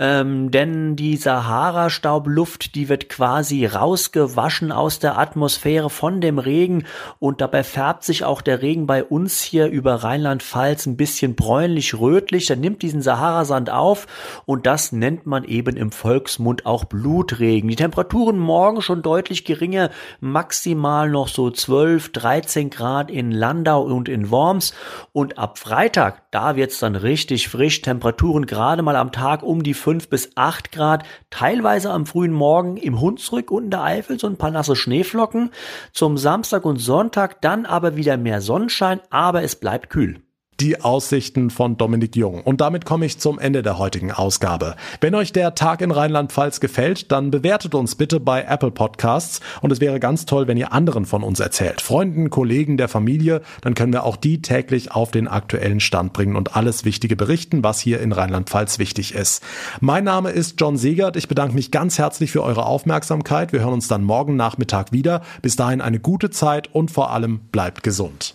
ähm, 0.00 0.50
denn 0.50 0.96
die 0.96 1.18
Sahara-Staubluft, 1.18 2.74
die 2.74 2.88
wird 2.88 3.10
quasi 3.10 3.66
rausgewaschen 3.66 4.72
aus 4.72 4.98
der 4.98 5.18
Atmosphäre 5.18 5.90
von 5.90 6.22
dem 6.22 6.38
Regen 6.38 6.84
und 7.18 7.42
dabei 7.42 7.62
färbt 7.62 8.04
sich 8.04 8.24
auch 8.24 8.40
der 8.40 8.62
Regen 8.62 8.86
bei 8.86 9.04
uns 9.04 9.42
hier 9.42 9.66
über 9.66 9.96
Rheinland-Pfalz 9.96 10.86
ein 10.86 10.96
bisschen 10.96 11.34
bräunlich-rötlich. 11.34 12.46
Der 12.46 12.56
nimmt 12.56 12.80
diesen 12.80 13.02
Saharasand 13.02 13.68
auf 13.68 14.06
und 14.46 14.64
das 14.64 14.90
nennt 14.90 15.26
man 15.26 15.44
eben 15.44 15.76
im 15.76 15.92
Volksmund 15.92 16.64
auch 16.64 16.84
Blutregen. 16.84 17.68
Die 17.68 17.76
Temperaturen 17.76 18.38
morgen 18.38 18.80
schon 18.80 19.02
deutlich 19.02 19.44
geringer, 19.44 19.90
maximal 20.20 21.10
noch 21.10 21.28
so 21.28 21.50
12, 21.50 22.12
13 22.12 22.70
Grad 22.70 23.10
in 23.10 23.32
Landau 23.32 23.82
und 23.82 24.08
in 24.08 24.30
Worms 24.30 24.72
und 25.12 25.36
ab 25.36 25.58
Freitag, 25.58 26.22
da 26.30 26.56
wird's 26.56 26.78
dann 26.78 26.96
richtig 26.96 27.50
frisch, 27.50 27.82
Temperaturen 27.82 28.46
gerade 28.46 28.80
mal 28.80 28.96
am 28.96 29.12
Tag 29.12 29.42
um 29.42 29.62
die 29.62 29.74
5 29.74 29.89
bis 29.98 30.30
8 30.36 30.72
Grad, 30.72 31.04
teilweise 31.30 31.90
am 31.90 32.06
frühen 32.06 32.32
Morgen 32.32 32.76
im 32.76 33.00
Hunsrück 33.00 33.50
und 33.50 33.64
in 33.64 33.70
der 33.70 33.82
Eifel 33.82 34.18
so 34.18 34.26
ein 34.26 34.36
paar 34.36 34.50
nasse 34.50 34.76
Schneeflocken. 34.76 35.50
Zum 35.92 36.16
Samstag 36.16 36.64
und 36.64 36.78
Sonntag 36.78 37.40
dann 37.42 37.66
aber 37.66 37.96
wieder 37.96 38.16
mehr 38.16 38.40
Sonnenschein, 38.40 39.00
aber 39.10 39.42
es 39.42 39.56
bleibt 39.56 39.90
kühl 39.90 40.22
die 40.60 40.80
Aussichten 40.82 41.48
von 41.48 41.76
Dominik 41.78 42.16
Jung. 42.16 42.42
Und 42.42 42.60
damit 42.60 42.84
komme 42.84 43.06
ich 43.06 43.18
zum 43.18 43.38
Ende 43.38 43.62
der 43.62 43.78
heutigen 43.78 44.12
Ausgabe. 44.12 44.76
Wenn 45.00 45.14
euch 45.14 45.32
der 45.32 45.54
Tag 45.54 45.80
in 45.80 45.90
Rheinland-Pfalz 45.90 46.60
gefällt, 46.60 47.10
dann 47.10 47.30
bewertet 47.30 47.74
uns 47.74 47.94
bitte 47.94 48.20
bei 48.20 48.42
Apple 48.42 48.70
Podcasts. 48.70 49.40
Und 49.62 49.72
es 49.72 49.80
wäre 49.80 50.00
ganz 50.00 50.26
toll, 50.26 50.48
wenn 50.48 50.58
ihr 50.58 50.72
anderen 50.72 51.06
von 51.06 51.22
uns 51.22 51.40
erzählt. 51.40 51.80
Freunden, 51.80 52.28
Kollegen, 52.28 52.76
der 52.76 52.88
Familie. 52.88 53.40
Dann 53.62 53.74
können 53.74 53.92
wir 53.92 54.04
auch 54.04 54.16
die 54.16 54.42
täglich 54.42 54.92
auf 54.92 55.10
den 55.10 55.28
aktuellen 55.28 55.80
Stand 55.80 56.12
bringen 56.12 56.36
und 56.36 56.56
alles 56.56 56.84
Wichtige 56.84 57.16
berichten, 57.16 57.64
was 57.64 57.80
hier 57.80 58.00
in 58.00 58.12
Rheinland-Pfalz 58.12 58.78
wichtig 58.78 59.14
ist. 59.14 59.42
Mein 59.80 60.04
Name 60.04 60.30
ist 60.30 60.60
John 60.60 60.76
Segert. 60.76 61.16
Ich 61.16 61.28
bedanke 61.28 61.54
mich 61.54 61.70
ganz 61.70 61.98
herzlich 61.98 62.32
für 62.32 62.42
eure 62.42 62.66
Aufmerksamkeit. 62.66 63.52
Wir 63.52 63.60
hören 63.60 63.74
uns 63.74 63.88
dann 63.88 64.04
morgen 64.04 64.36
Nachmittag 64.36 64.92
wieder. 64.92 65.22
Bis 65.40 65.56
dahin 65.56 65.80
eine 65.80 66.00
gute 66.00 66.30
Zeit 66.30 66.68
und 66.74 66.90
vor 66.90 67.12
allem 67.12 67.40
bleibt 67.50 67.82
gesund. 67.82 68.34